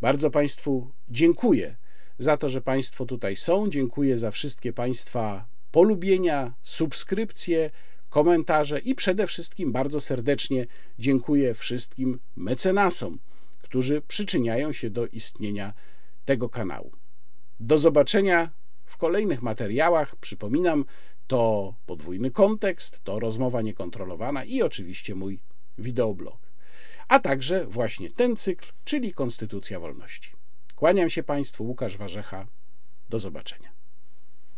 Bardzo 0.00 0.30
Państwu 0.30 0.90
dziękuję 1.08 1.76
za 2.18 2.36
to, 2.36 2.48
że 2.48 2.60
Państwo 2.60 3.06
tutaj 3.06 3.36
są. 3.36 3.70
Dziękuję 3.70 4.18
za 4.18 4.30
wszystkie 4.30 4.72
Państwa 4.72 5.55
polubienia, 5.76 6.54
subskrypcje, 6.62 7.70
komentarze 8.10 8.78
i 8.78 8.94
przede 8.94 9.26
wszystkim 9.26 9.72
bardzo 9.72 10.00
serdecznie 10.00 10.66
dziękuję 10.98 11.54
wszystkim 11.54 12.18
mecenasom, 12.36 13.18
którzy 13.62 14.00
przyczyniają 14.00 14.72
się 14.72 14.90
do 14.90 15.06
istnienia 15.06 15.72
tego 16.24 16.48
kanału. 16.48 16.92
Do 17.60 17.78
zobaczenia 17.78 18.50
w 18.86 18.96
kolejnych 18.96 19.42
materiałach. 19.42 20.16
Przypominam, 20.16 20.84
to 21.26 21.74
podwójny 21.86 22.30
kontekst, 22.30 23.00
to 23.04 23.20
rozmowa 23.20 23.62
niekontrolowana 23.62 24.44
i 24.44 24.62
oczywiście 24.62 25.14
mój 25.14 25.40
wideoblog. 25.78 26.38
A 27.08 27.18
także 27.18 27.66
właśnie 27.66 28.10
ten 28.10 28.36
cykl, 28.36 28.72
czyli 28.84 29.14
Konstytucja 29.14 29.80
Wolności. 29.80 30.30
Kłaniam 30.76 31.10
się 31.10 31.22
Państwu, 31.22 31.64
Łukasz 31.64 31.96
Warzecha. 31.96 32.46
Do 33.08 33.20
zobaczenia. 33.20 33.75